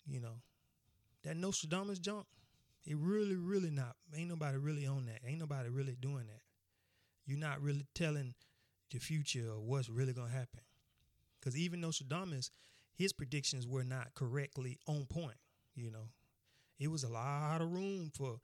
you 0.07 0.19
know, 0.19 0.41
that 1.23 1.35
Nostradamus 1.35 1.99
junk, 1.99 2.25
it 2.85 2.95
really, 2.97 3.35
really 3.35 3.69
not. 3.69 3.95
Nobody 4.39 4.57
really 4.57 4.87
on 4.87 5.05
that. 5.07 5.19
Ain't 5.27 5.39
nobody 5.39 5.67
really 5.67 5.97
doing 5.99 6.27
that. 6.27 6.41
You're 7.25 7.39
not 7.39 7.61
really 7.61 7.85
telling 7.93 8.33
the 8.89 8.99
future 8.99 9.49
or 9.51 9.59
what's 9.59 9.89
really 9.89 10.13
gonna 10.13 10.29
happen. 10.29 10.61
Because 11.39 11.57
even 11.57 11.81
though 11.81 11.87
Nostradamus, 11.87 12.49
his 12.95 13.11
predictions 13.11 13.67
were 13.67 13.83
not 13.83 14.13
correctly 14.15 14.77
on 14.87 15.05
point. 15.07 15.35
You 15.75 15.91
know, 15.91 16.07
it 16.79 16.89
was 16.89 17.03
a 17.03 17.09
lot 17.09 17.59
of 17.61 17.69
room 17.69 18.11
for 18.15 18.39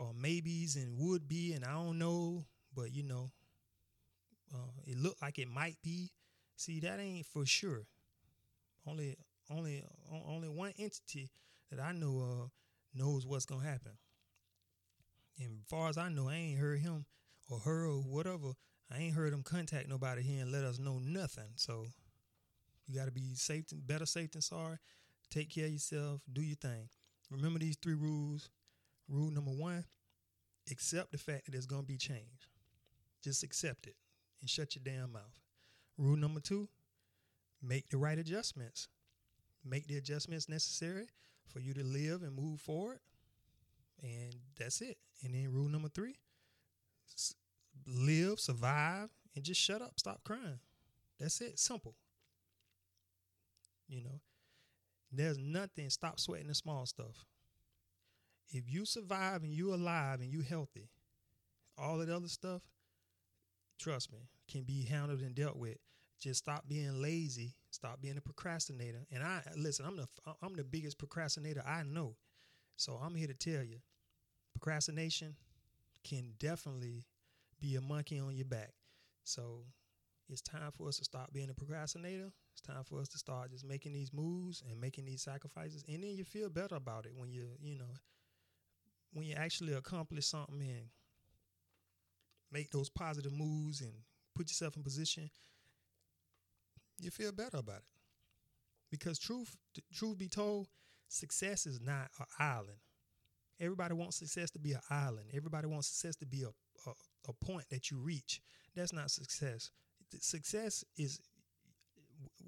uh, 0.00 0.12
maybes 0.18 0.76
and 0.76 0.98
would 0.98 1.28
be, 1.28 1.52
and 1.52 1.62
I 1.62 1.72
don't 1.72 1.98
know, 1.98 2.46
but 2.74 2.94
you 2.94 3.02
know, 3.02 3.28
uh, 4.54 4.80
it 4.86 4.96
looked 4.96 5.20
like 5.20 5.38
it 5.38 5.48
might 5.48 5.76
be. 5.82 6.10
See, 6.56 6.80
that 6.80 7.00
ain't 7.00 7.26
for 7.26 7.44
sure. 7.44 7.86
Only, 8.86 9.18
only, 9.50 9.84
only 10.26 10.48
one 10.48 10.72
entity 10.78 11.30
that 11.70 11.80
I 11.80 11.92
know 11.92 12.20
of 12.20 12.50
knows 12.94 13.26
what's 13.26 13.44
gonna 13.44 13.64
happen. 13.64 13.92
And 15.38 15.66
far 15.66 15.88
as 15.88 15.98
I 15.98 16.08
know, 16.08 16.28
I 16.28 16.34
ain't 16.34 16.58
heard 16.58 16.80
him 16.80 17.06
or 17.48 17.58
her 17.60 17.86
or 17.86 18.00
whatever. 18.00 18.52
I 18.90 18.98
ain't 18.98 19.14
heard 19.14 19.32
him 19.32 19.42
contact 19.42 19.88
nobody 19.88 20.22
here 20.22 20.42
and 20.42 20.52
let 20.52 20.64
us 20.64 20.78
know 20.78 20.98
nothing. 20.98 21.52
So 21.56 21.86
you 22.86 22.94
got 22.94 23.06
to 23.06 23.10
be 23.10 23.34
safe, 23.34 23.64
and 23.72 23.86
better 23.86 24.06
safe 24.06 24.32
than 24.32 24.42
sorry. 24.42 24.78
Take 25.30 25.50
care 25.50 25.66
of 25.66 25.72
yourself. 25.72 26.20
Do 26.32 26.42
your 26.42 26.56
thing. 26.56 26.88
Remember 27.30 27.58
these 27.58 27.76
three 27.76 27.94
rules. 27.94 28.50
Rule 29.08 29.30
number 29.30 29.50
one: 29.50 29.84
accept 30.70 31.12
the 31.12 31.18
fact 31.18 31.46
that 31.46 31.52
there's 31.52 31.66
gonna 31.66 31.82
be 31.82 31.96
change. 31.96 32.48
Just 33.22 33.42
accept 33.42 33.86
it 33.86 33.96
and 34.40 34.48
shut 34.48 34.76
your 34.76 34.82
damn 34.84 35.12
mouth. 35.12 35.40
Rule 35.98 36.16
number 36.16 36.40
two: 36.40 36.68
make 37.62 37.88
the 37.88 37.96
right 37.96 38.18
adjustments. 38.18 38.88
Make 39.64 39.86
the 39.86 39.96
adjustments 39.96 40.48
necessary 40.48 41.06
for 41.46 41.58
you 41.58 41.72
to 41.74 41.82
live 41.82 42.22
and 42.22 42.36
move 42.36 42.60
forward. 42.60 43.00
And 44.02 44.34
that's 44.58 44.80
it. 44.80 44.98
And 45.22 45.34
then 45.34 45.52
rule 45.52 45.68
number 45.68 45.88
three 45.88 46.16
live, 47.86 48.40
survive, 48.40 49.10
and 49.34 49.44
just 49.44 49.60
shut 49.60 49.82
up. 49.82 49.92
Stop 49.98 50.22
crying. 50.24 50.58
That's 51.18 51.40
it. 51.40 51.58
Simple. 51.58 51.94
You 53.88 54.02
know, 54.02 54.20
there's 55.12 55.38
nothing. 55.38 55.90
Stop 55.90 56.18
sweating 56.18 56.48
the 56.48 56.54
small 56.54 56.86
stuff. 56.86 57.26
If 58.50 58.64
you 58.72 58.84
survive 58.84 59.42
and 59.42 59.52
you 59.52 59.74
alive 59.74 60.20
and 60.20 60.30
you 60.30 60.40
healthy, 60.40 60.88
all 61.76 61.98
that 61.98 62.08
other 62.08 62.28
stuff, 62.28 62.62
trust 63.78 64.12
me, 64.12 64.20
can 64.48 64.62
be 64.62 64.84
handled 64.84 65.20
and 65.20 65.34
dealt 65.34 65.56
with. 65.56 65.78
Just 66.20 66.38
stop 66.38 66.64
being 66.68 67.02
lazy. 67.02 67.54
Stop 67.70 68.00
being 68.00 68.16
a 68.16 68.20
procrastinator. 68.20 69.04
And 69.12 69.22
I 69.22 69.42
listen. 69.56 69.84
I'm 69.84 69.96
the 69.96 70.06
I'm 70.42 70.54
the 70.54 70.64
biggest 70.64 70.98
procrastinator 70.98 71.62
I 71.66 71.82
know. 71.82 72.14
So 72.76 72.98
I'm 73.02 73.14
here 73.14 73.26
to 73.26 73.34
tell 73.34 73.62
you, 73.62 73.78
procrastination 74.52 75.36
can 76.02 76.34
definitely 76.38 77.04
be 77.60 77.76
a 77.76 77.80
monkey 77.80 78.18
on 78.18 78.36
your 78.36 78.44
back. 78.44 78.72
So 79.22 79.64
it's 80.28 80.40
time 80.42 80.70
for 80.76 80.88
us 80.88 80.98
to 80.98 81.04
stop 81.04 81.32
being 81.32 81.50
a 81.50 81.54
procrastinator. 81.54 82.30
It's 82.52 82.60
time 82.60 82.84
for 82.84 83.00
us 83.00 83.08
to 83.08 83.18
start 83.18 83.50
just 83.50 83.64
making 83.64 83.92
these 83.92 84.12
moves 84.12 84.62
and 84.68 84.80
making 84.80 85.06
these 85.06 85.22
sacrifices. 85.22 85.84
And 85.88 86.02
then 86.02 86.10
you 86.10 86.24
feel 86.24 86.50
better 86.50 86.76
about 86.76 87.06
it 87.06 87.12
when 87.14 87.30
you, 87.32 87.48
you 87.62 87.76
know, 87.76 87.94
when 89.12 89.26
you 89.26 89.34
actually 89.34 89.74
accomplish 89.74 90.26
something 90.26 90.60
and 90.60 90.88
make 92.52 92.70
those 92.70 92.90
positive 92.90 93.32
moves 93.32 93.80
and 93.80 93.92
put 94.34 94.48
yourself 94.48 94.76
in 94.76 94.82
position 94.82 95.30
you 97.00 97.10
feel 97.10 97.32
better 97.32 97.58
about 97.58 97.78
it. 97.78 97.84
Because 98.90 99.18
truth, 99.18 99.56
truth 99.92 100.18
be 100.18 100.28
told, 100.28 100.68
success 101.14 101.66
is 101.66 101.80
not 101.80 102.08
an 102.18 102.26
island. 102.38 102.78
Everybody 103.60 103.94
wants 103.94 104.16
success 104.16 104.50
to 104.52 104.58
be 104.58 104.72
an 104.72 104.80
island. 104.90 105.26
Everybody 105.34 105.66
wants 105.66 105.88
success 105.88 106.16
to 106.16 106.26
be 106.26 106.42
a, 106.42 106.90
a, 106.90 106.92
a 107.28 107.32
point 107.44 107.68
that 107.70 107.90
you 107.90 107.98
reach. 107.98 108.40
That's 108.74 108.92
not 108.92 109.10
success. 109.10 109.70
Success 110.20 110.84
is 110.96 111.20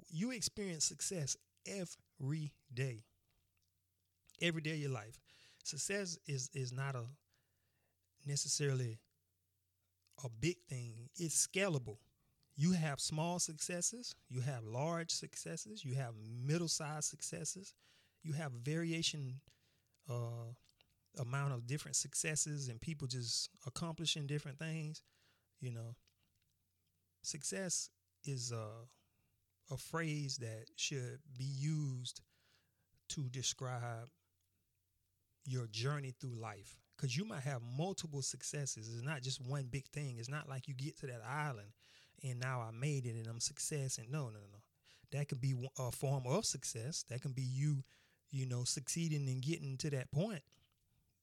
you 0.09 0.31
experience 0.31 0.85
success 0.85 1.37
every 1.65 2.53
day. 2.73 3.03
Every 4.41 4.61
day 4.61 4.71
of 4.71 4.77
your 4.77 4.91
life. 4.91 5.19
Success 5.63 6.17
is 6.27 6.49
is 6.53 6.71
not 6.71 6.95
a 6.95 7.05
necessarily 8.25 8.99
a 10.23 10.29
big 10.29 10.57
thing. 10.69 11.09
It's 11.15 11.47
scalable 11.47 11.97
you 12.57 12.71
have 12.71 12.99
small 12.99 13.37
successes, 13.37 14.15
you 14.29 14.41
have 14.41 14.63
large 14.63 15.11
successes, 15.11 15.85
you 15.85 15.93
have 15.93 16.15
middle 16.43 16.67
sized 16.67 17.05
successes, 17.05 17.75
you 18.27 18.33
have 18.33 18.51
variation 18.51 19.39
uh, 20.09 20.51
amount 21.19 21.53
of 21.53 21.65
different 21.65 21.95
successes 21.95 22.67
and 22.67 22.81
people 22.81 23.07
just 23.07 23.49
accomplishing 23.65 24.27
different 24.27 24.59
things. 24.59 25.01
You 25.61 25.71
know, 25.71 25.95
success 27.23 27.89
is 28.25 28.51
a, 28.51 28.67
a 29.73 29.77
phrase 29.77 30.37
that 30.37 30.65
should 30.75 31.19
be 31.37 31.45
used 31.45 32.21
to 33.09 33.21
describe 33.29 34.09
your 35.45 35.67
journey 35.67 36.13
through 36.19 36.35
life 36.35 36.81
because 36.95 37.15
you 37.15 37.23
might 37.23 37.43
have 37.43 37.61
multiple 37.77 38.21
successes. 38.21 38.89
It's 38.93 39.05
not 39.05 39.21
just 39.21 39.39
one 39.39 39.67
big 39.71 39.87
thing. 39.87 40.17
It's 40.17 40.29
not 40.29 40.49
like 40.49 40.67
you 40.67 40.73
get 40.73 40.97
to 40.97 41.07
that 41.07 41.21
island 41.25 41.69
and 42.23 42.39
now 42.39 42.61
I 42.61 42.71
made 42.71 43.05
it 43.05 43.15
and 43.15 43.27
I'm 43.27 43.39
success. 43.39 43.97
And 43.97 44.11
no, 44.11 44.25
no, 44.25 44.31
no, 44.31 44.47
no. 44.51 44.59
That 45.11 45.29
could 45.29 45.39
be 45.39 45.55
a 45.79 45.91
form 45.91 46.23
of 46.27 46.45
success. 46.45 47.05
That 47.09 47.21
can 47.21 47.31
be 47.31 47.43
you, 47.43 47.83
you 48.31 48.45
know, 48.45 48.63
succeeding 48.63 49.27
and 49.27 49.41
getting 49.41 49.77
to 49.77 49.89
that 49.91 50.11
point. 50.11 50.41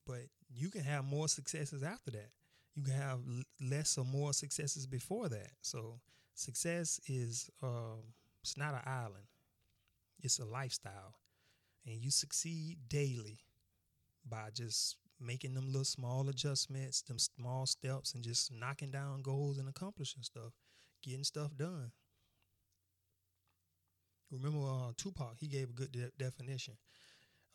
But 0.07 0.23
you 0.55 0.71
can 0.71 0.83
have 0.83 1.05
more 1.05 1.29
successes 1.29 1.83
after 1.83 2.11
that. 2.13 2.31
You 2.75 2.83
can 2.85 2.95
have 2.95 3.21
less 3.61 3.99
or 3.99 4.05
more 4.05 4.33
successes 4.33 4.87
before 4.87 5.29
that. 5.29 5.51
So 5.63 6.01
success 6.35 7.01
is 7.09 7.51
um, 7.63 8.03
it's 8.43 8.57
not 8.57 8.75
an 8.75 8.83
island; 8.87 9.27
it's 10.23 10.39
a 10.39 10.45
lifestyle, 10.45 11.17
and 11.87 11.97
you 12.03 12.11
succeed 12.11 12.79
daily 12.89 13.41
by 14.29 14.51
just 14.55 14.97
making 15.21 15.55
them 15.55 15.67
little 15.67 15.85
small 15.85 16.29
adjustments, 16.29 17.03
them 17.03 17.19
small 17.19 17.67
steps, 17.67 18.15
and 18.15 18.25
just 18.25 18.53
knocking 18.53 18.91
down 18.91 19.23
goals 19.23 19.59
and 19.59 19.69
accomplishing 19.69 20.23
stuff, 20.23 20.53
getting 21.03 21.25
stuff 21.25 21.57
done. 21.57 21.93
Remember 24.31 24.67
uh, 24.67 24.93
Tupac? 24.97 25.37
He 25.39 25.47
gave 25.47 25.71
a 25.71 25.73
good 25.73 25.93
de- 25.93 26.11
definition 26.19 26.75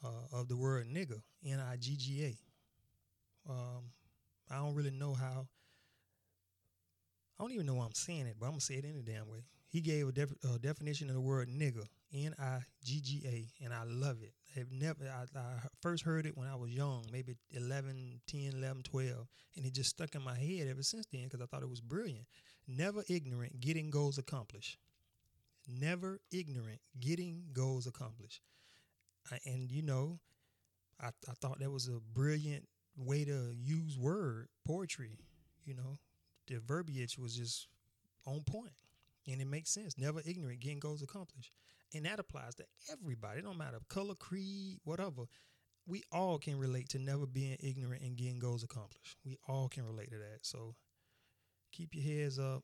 uh, 0.04 0.38
of 0.38 0.48
the 0.48 0.58
word 0.58 0.88
nigga, 0.88 1.22
N 1.46 1.60
I 1.60 1.78
G 1.78 1.96
G 1.98 2.24
A. 2.26 3.52
Um, 3.52 3.84
I 4.50 4.58
don't 4.58 4.76
really 4.76 4.92
know 4.92 5.14
how. 5.14 5.48
I 7.40 7.44
don't 7.44 7.54
even 7.54 7.66
know 7.66 7.76
why 7.76 7.86
I'm 7.86 7.94
saying 7.94 8.28
it, 8.28 8.36
but 8.40 8.48
I'm 8.48 8.54
gonna 8.54 8.62
say 8.62 8.76
it 8.76 8.86
any 8.86 9.02
damn 9.02 9.30
way. 9.30 9.46
He 9.70 9.82
gave 9.82 10.08
a, 10.08 10.12
def- 10.12 10.34
a 10.44 10.60
definition 10.60 11.10
of 11.10 11.16
the 11.16 11.22
word 11.22 11.48
nigga, 11.48 11.86
N 12.14 12.34
I 12.40 12.60
G 12.84 13.00
G 13.02 13.22
A, 13.26 13.64
and 13.64 13.74
I 13.74 13.84
love 13.86 14.18
it. 14.22 14.34
I've 14.58 14.72
never. 14.72 15.06
I, 15.06 15.40
I, 15.40 15.44
first 15.82 16.04
heard 16.04 16.26
it 16.26 16.36
when 16.36 16.48
I 16.48 16.56
was 16.56 16.72
young, 16.72 17.06
maybe 17.12 17.36
11, 17.52 18.22
10, 18.28 18.54
11, 18.58 18.84
12, 18.84 19.28
and 19.56 19.66
it 19.66 19.74
just 19.74 19.92
stuck 19.92 20.16
in 20.16 20.24
my 20.24 20.36
head 20.36 20.68
ever 20.70 20.84
since 20.84 21.06
then 21.12 21.26
because 21.26 21.42
I 21.42 21.46
thought 21.46 21.64
it 21.64 21.70
was 21.70 21.82
brilliant. 21.82 22.26
Never 22.68 23.04
ignorant, 23.08 23.60
getting 23.60 23.90
goals 23.90 24.18
accomplished. 24.18 24.78
Never 25.70 26.20
ignorant, 26.32 26.80
getting 27.00 27.44
goals 27.54 27.86
accomplished. 27.86 28.42
I, 29.32 29.38
and 29.46 29.72
you 29.72 29.84
know, 29.84 30.20
I, 31.00 31.08
I 31.08 31.34
thought 31.40 31.60
that 31.60 31.72
was 31.72 31.88
a 31.88 32.00
brilliant 32.14 32.68
way 32.98 33.24
to 33.26 33.54
use 33.56 33.98
word 33.98 34.48
poetry. 34.66 35.20
You 35.66 35.76
know, 35.76 36.00
the 36.48 36.60
verbiage 36.60 37.18
was 37.20 37.36
just 37.36 37.68
on 38.26 38.42
point, 38.42 38.74
and 39.28 39.42
it 39.42 39.48
makes 39.48 39.70
sense. 39.70 39.98
Never 39.98 40.22
ignorant, 40.26 40.60
getting 40.60 40.80
goals 40.80 41.04
accomplished, 41.04 41.52
and 41.94 42.06
that 42.06 42.20
applies 42.20 42.56
to 42.56 42.66
everybody. 42.92 43.40
It 43.40 43.44
don't 43.44 43.58
matter 43.58 43.78
color, 43.90 44.16
creed, 44.16 44.80
whatever. 44.84 45.24
We 45.86 46.04
all 46.12 46.38
can 46.38 46.58
relate 46.60 46.90
to 46.90 47.00
never 47.00 47.26
being 47.26 47.58
ignorant 47.60 48.04
and 48.04 48.16
getting 48.16 48.40
goals 48.40 48.64
accomplished. 48.64 49.18
We 49.26 49.38
all 49.48 49.70
can 49.70 49.86
relate 49.86 50.12
to 50.12 50.18
that. 50.18 50.40
So 50.42 50.76
keep 51.72 51.96
your 51.96 52.04
heads 52.04 52.38
up. 52.38 52.64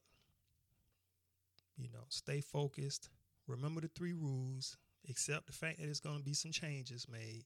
You 1.77 1.89
know, 1.91 2.05
stay 2.09 2.41
focused. 2.41 3.09
Remember 3.47 3.81
the 3.81 3.89
three 3.89 4.13
rules. 4.13 4.77
Accept 5.09 5.47
the 5.47 5.53
fact 5.53 5.79
that 5.79 5.87
it's 5.87 5.99
going 5.99 6.17
to 6.17 6.23
be 6.23 6.33
some 6.33 6.51
changes 6.51 7.07
made. 7.11 7.43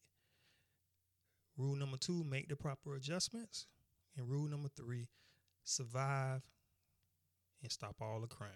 Rule 1.58 1.76
number 1.76 1.98
two, 1.98 2.24
make 2.24 2.48
the 2.48 2.56
proper 2.56 2.96
adjustments. 2.96 3.68
And 4.18 4.30
rule 4.30 4.48
number 4.48 4.70
three, 4.70 5.08
survive 5.64 6.42
and 7.62 7.72
stop 7.72 7.96
all 8.02 8.22
the 8.22 8.28
crime. 8.28 8.50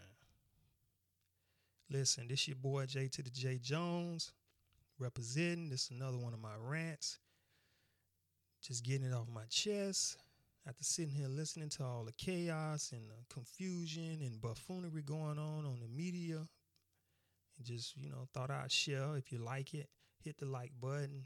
Listen, 1.89 2.27
this 2.27 2.47
your 2.47 2.55
boy 2.55 2.85
J 2.85 3.07
to 3.09 3.21
the 3.21 3.29
J 3.29 3.57
Jones 3.57 4.31
representing. 4.99 5.69
This 5.69 5.89
another 5.89 6.17
one 6.17 6.33
of 6.33 6.39
my 6.39 6.55
rants. 6.57 7.19
Just 8.61 8.85
getting 8.85 9.07
it 9.07 9.13
off 9.13 9.27
my 9.33 9.43
chest 9.49 10.17
after 10.67 10.83
sitting 10.83 11.13
here 11.13 11.27
listening 11.27 11.69
to 11.69 11.83
all 11.83 12.03
the 12.05 12.13
chaos 12.13 12.91
and 12.93 13.09
the 13.09 13.33
confusion 13.33 14.19
and 14.21 14.41
buffoonery 14.41 15.01
going 15.01 15.37
on 15.37 15.65
on 15.65 15.79
the 15.81 15.87
media. 15.87 16.47
And 17.57 17.65
just, 17.65 17.97
you 17.97 18.09
know, 18.09 18.27
thought 18.33 18.49
I'd 18.49 18.71
share. 18.71 19.15
If 19.17 19.31
you 19.31 19.39
like 19.39 19.73
it, 19.73 19.89
hit 20.23 20.37
the 20.37 20.45
like 20.45 20.71
button, 20.79 21.25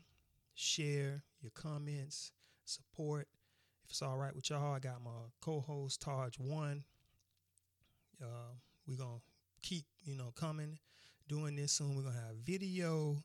share 0.55 1.23
your 1.41 1.51
comments, 1.53 2.31
support. 2.65 3.27
If 3.85 3.91
it's 3.91 4.01
all 4.01 4.17
right 4.17 4.35
with 4.35 4.49
y'all, 4.49 4.73
I 4.73 4.79
got 4.79 5.03
my 5.03 5.11
co-host 5.39 6.01
Taj 6.01 6.35
One. 6.39 6.83
Uh, 8.21 8.55
we're 8.87 8.97
gonna 8.97 9.21
keep, 9.61 9.85
you 10.03 10.15
know, 10.15 10.33
coming, 10.35 10.79
doing 11.27 11.55
this 11.55 11.73
soon. 11.73 11.95
We're 11.95 12.01
gonna 12.01 12.15
have 12.15 12.37
video. 12.43 13.23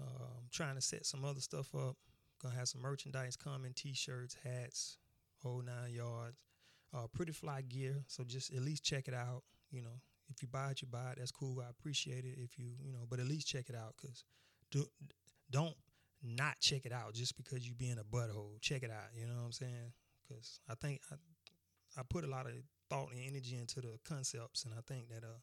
Um, 0.00 0.48
trying 0.50 0.74
to 0.74 0.80
set 0.80 1.06
some 1.06 1.24
other 1.24 1.40
stuff 1.40 1.74
up. 1.74 1.96
Gonna 2.42 2.54
have 2.56 2.68
some 2.68 2.82
merchandise 2.82 3.36
coming, 3.36 3.72
t-shirts, 3.74 4.36
hats, 4.42 4.98
whole 5.42 5.62
nine 5.62 5.92
yards. 5.92 6.36
Uh, 6.92 7.06
pretty 7.12 7.32
fly 7.32 7.62
gear. 7.62 8.04
So 8.06 8.24
just 8.24 8.52
at 8.52 8.62
least 8.62 8.84
check 8.84 9.08
it 9.08 9.14
out. 9.14 9.42
You 9.70 9.82
know, 9.82 10.00
if 10.28 10.42
you 10.42 10.48
buy 10.48 10.70
it, 10.70 10.82
you 10.82 10.88
buy 10.88 11.12
it. 11.12 11.18
That's 11.18 11.32
cool. 11.32 11.62
I 11.66 11.70
appreciate 11.70 12.24
it. 12.24 12.38
If 12.38 12.58
you, 12.58 12.66
you 12.80 12.92
know, 12.92 13.06
but 13.08 13.18
at 13.18 13.26
least 13.26 13.48
check 13.48 13.68
it 13.68 13.74
out 13.74 13.94
because 14.00 14.24
do, 14.70 14.84
don't 15.50 15.74
not 16.22 16.58
check 16.60 16.86
it 16.86 16.92
out 16.92 17.14
just 17.14 17.36
because 17.36 17.66
you 17.66 17.74
being 17.74 17.98
a 17.98 18.04
butthole. 18.04 18.60
Check 18.60 18.82
it 18.82 18.90
out. 18.90 19.10
You 19.18 19.26
know 19.26 19.34
what 19.34 19.46
I'm 19.46 19.52
saying? 19.52 19.92
Because 20.22 20.60
I 20.68 20.74
think 20.74 21.00
I, 21.10 21.16
I 21.98 22.02
put 22.08 22.24
a 22.24 22.28
lot 22.28 22.46
of 22.46 22.52
thought 22.88 23.10
and 23.12 23.20
energy 23.26 23.56
into 23.56 23.80
the 23.80 23.98
concepts, 24.08 24.64
and 24.64 24.74
I 24.74 24.80
think 24.86 25.08
that 25.08 25.24
uh, 25.24 25.38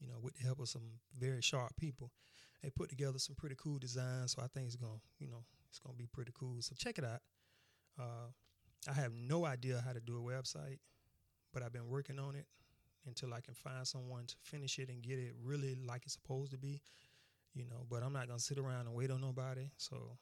you 0.00 0.08
know, 0.08 0.18
with 0.20 0.34
the 0.36 0.44
help 0.44 0.60
of 0.60 0.68
some 0.68 1.00
very 1.18 1.42
sharp 1.42 1.76
people, 1.76 2.10
they 2.62 2.70
put 2.70 2.88
together 2.88 3.18
some 3.18 3.36
pretty 3.36 3.56
cool 3.58 3.78
designs. 3.78 4.32
So 4.32 4.42
I 4.42 4.46
think 4.46 4.66
it's 4.66 4.76
gonna, 4.76 5.00
you 5.18 5.28
know, 5.28 5.44
it's 5.70 5.78
gonna 5.78 5.96
be 5.96 6.06
pretty 6.06 6.32
cool. 6.34 6.60
So 6.60 6.74
check 6.76 6.98
it 6.98 7.04
out. 7.04 7.20
Uh, 7.98 8.28
I 8.88 8.92
have 8.92 9.12
no 9.12 9.46
idea 9.46 9.82
how 9.84 9.92
to 9.92 10.00
do 10.00 10.16
a 10.16 10.20
website, 10.20 10.78
but 11.52 11.62
I've 11.62 11.72
been 11.72 11.88
working 11.88 12.18
on 12.18 12.34
it 12.34 12.46
until 13.06 13.32
I 13.32 13.40
can 13.40 13.54
find 13.54 13.86
someone 13.86 14.26
to 14.26 14.34
finish 14.42 14.78
it 14.78 14.88
and 14.88 15.02
get 15.02 15.18
it 15.18 15.34
really 15.42 15.74
like 15.74 16.02
it's 16.04 16.14
supposed 16.14 16.52
to 16.52 16.58
be. 16.58 16.82
You 17.54 17.66
know, 17.66 17.86
but 17.88 18.02
I'm 18.02 18.12
not 18.12 18.28
gonna 18.28 18.40
sit 18.40 18.58
around 18.58 18.86
and 18.86 18.94
wait 18.94 19.10
on 19.10 19.20
nobody. 19.20 19.70
So, 19.76 20.18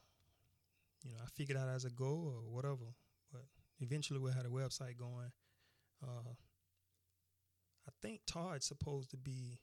you 1.03 1.11
know, 1.11 1.17
I 1.23 1.27
figured 1.35 1.57
out 1.57 1.69
as 1.69 1.85
I 1.85 1.89
go 1.89 2.05
or 2.05 2.49
whatever. 2.49 2.95
But 3.31 3.43
eventually 3.79 4.19
we'll 4.19 4.33
have 4.33 4.45
a 4.45 4.49
website 4.49 4.97
going. 4.97 5.31
Uh, 6.03 6.33
I 7.87 7.91
think 8.01 8.21
Todd's 8.25 8.65
supposed 8.65 9.11
to 9.11 9.17
be 9.17 9.59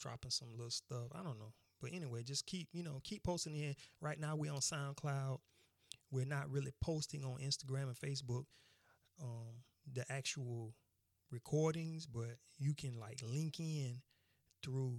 dropping 0.00 0.30
some 0.30 0.48
little 0.52 0.70
stuff. 0.70 1.08
I 1.12 1.22
don't 1.22 1.38
know. 1.38 1.52
But 1.80 1.92
anyway, 1.92 2.22
just 2.22 2.46
keep, 2.46 2.68
you 2.72 2.82
know, 2.82 3.00
keep 3.04 3.22
posting 3.22 3.54
in. 3.56 3.74
Right 4.00 4.18
now 4.18 4.36
we're 4.36 4.52
on 4.52 4.60
SoundCloud. 4.60 5.38
We're 6.10 6.26
not 6.26 6.50
really 6.50 6.72
posting 6.80 7.24
on 7.24 7.38
Instagram 7.38 7.88
and 7.88 7.96
Facebook 7.96 8.44
um, 9.22 9.62
the 9.92 10.04
actual 10.10 10.74
recordings, 11.30 12.06
but 12.06 12.36
you 12.58 12.74
can 12.74 12.98
like 12.98 13.20
link 13.22 13.60
in 13.60 14.00
through 14.62 14.98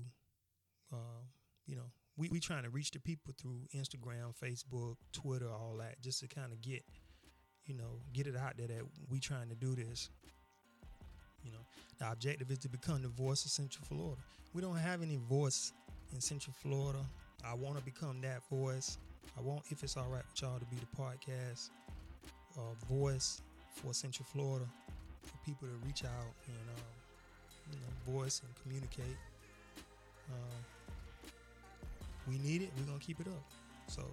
uh, 0.91 1.23
you 1.65 1.75
know, 1.75 1.91
we 2.17 2.29
we 2.29 2.39
trying 2.39 2.63
to 2.63 2.69
reach 2.69 2.91
the 2.91 2.99
people 2.99 3.33
through 3.39 3.61
Instagram, 3.75 4.33
Facebook, 4.35 4.95
Twitter, 5.13 5.49
all 5.49 5.77
that, 5.79 6.01
just 6.01 6.19
to 6.21 6.27
kind 6.27 6.51
of 6.51 6.61
get, 6.61 6.83
you 7.65 7.75
know, 7.75 8.01
get 8.13 8.27
it 8.27 8.35
out 8.35 8.57
there 8.57 8.67
that 8.67 8.81
we 9.09 9.19
trying 9.19 9.49
to 9.49 9.55
do 9.55 9.75
this. 9.75 10.09
You 11.43 11.51
know, 11.51 11.65
the 11.99 12.11
objective 12.11 12.51
is 12.51 12.57
to 12.59 12.69
become 12.69 13.01
the 13.01 13.07
voice 13.07 13.45
of 13.45 13.51
Central 13.51 13.85
Florida. 13.85 14.21
We 14.53 14.61
don't 14.61 14.75
have 14.75 15.01
any 15.01 15.17
voice 15.17 15.71
in 16.13 16.21
Central 16.21 16.53
Florida. 16.61 16.99
I 17.45 17.53
want 17.53 17.77
to 17.77 17.83
become 17.83 18.21
that 18.21 18.41
voice. 18.49 18.97
I 19.37 19.41
want, 19.41 19.63
if 19.69 19.83
it's 19.83 19.95
all 19.95 20.07
right 20.09 20.23
with 20.29 20.41
y'all, 20.41 20.59
to 20.59 20.65
be 20.65 20.77
the 20.77 21.01
podcast 21.01 21.69
uh, 22.57 22.73
voice 22.91 23.41
for 23.73 23.93
Central 23.93 24.25
Florida 24.31 24.65
for 25.23 25.37
people 25.45 25.67
to 25.67 25.73
reach 25.85 26.03
out 26.03 26.33
and 26.47 26.69
um, 26.75 27.71
you 27.71 27.79
know 27.79 28.19
voice 28.19 28.41
and 28.43 28.51
communicate. 28.63 29.17
Uh, 30.29 30.57
we 32.27 32.37
need 32.39 32.61
it. 32.61 32.71
We're 32.77 32.85
gonna 32.85 32.99
keep 32.99 33.19
it 33.19 33.27
up. 33.27 33.43
So 33.87 34.03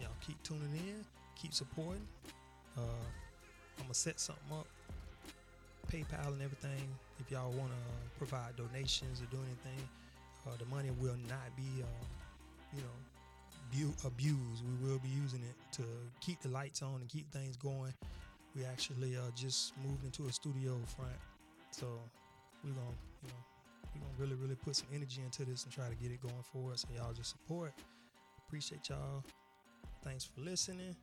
y'all 0.00 0.08
keep 0.20 0.42
tuning 0.42 0.72
in, 0.74 1.04
keep 1.40 1.52
supporting. 1.52 2.06
Uh, 2.76 3.04
I'm 3.78 3.84
gonna 3.84 3.94
set 3.94 4.20
something 4.20 4.52
up, 4.52 4.66
PayPal 5.92 6.32
and 6.32 6.42
everything. 6.42 6.88
If 7.18 7.30
y'all 7.30 7.50
wanna 7.52 7.74
provide 8.18 8.56
donations 8.56 9.20
or 9.20 9.26
do 9.26 9.38
anything, 9.38 9.88
uh, 10.46 10.56
the 10.58 10.64
money 10.66 10.90
will 11.00 11.16
not 11.28 11.54
be, 11.56 11.82
uh, 11.82 12.04
you 12.74 12.82
know, 12.82 12.96
bu- 13.72 14.06
abused. 14.06 14.62
We 14.64 14.88
will 14.88 14.98
be 14.98 15.08
using 15.08 15.40
it 15.42 15.56
to 15.76 15.82
keep 16.20 16.40
the 16.40 16.48
lights 16.48 16.82
on 16.82 17.00
and 17.00 17.08
keep 17.08 17.30
things 17.32 17.56
going. 17.56 17.92
We 18.56 18.64
actually 18.64 19.16
uh, 19.16 19.30
just 19.34 19.72
moved 19.86 20.04
into 20.04 20.26
a 20.26 20.32
studio 20.32 20.78
front, 20.96 21.16
so 21.70 21.86
we're 22.64 22.72
gonna, 22.72 22.96
you 23.22 23.28
know, 23.28 23.34
we're 23.94 24.00
gonna 24.00 24.14
really, 24.18 24.34
really 24.34 24.56
put 24.56 24.76
some 24.76 24.88
energy 24.92 25.22
into 25.24 25.44
this 25.44 25.64
and 25.64 25.72
try 25.72 25.88
to 25.88 25.94
get 25.94 26.10
it 26.10 26.20
going 26.20 26.44
for 26.52 26.72
us. 26.72 26.82
So 26.82 26.88
y'all 26.96 27.12
just 27.12 27.30
support. 27.30 27.72
Appreciate 28.46 28.88
y'all. 28.88 29.22
Thanks 30.02 30.24
for 30.24 30.40
listening. 30.40 30.96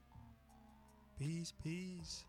Peace, 1.17 1.53
peace. 1.63 2.25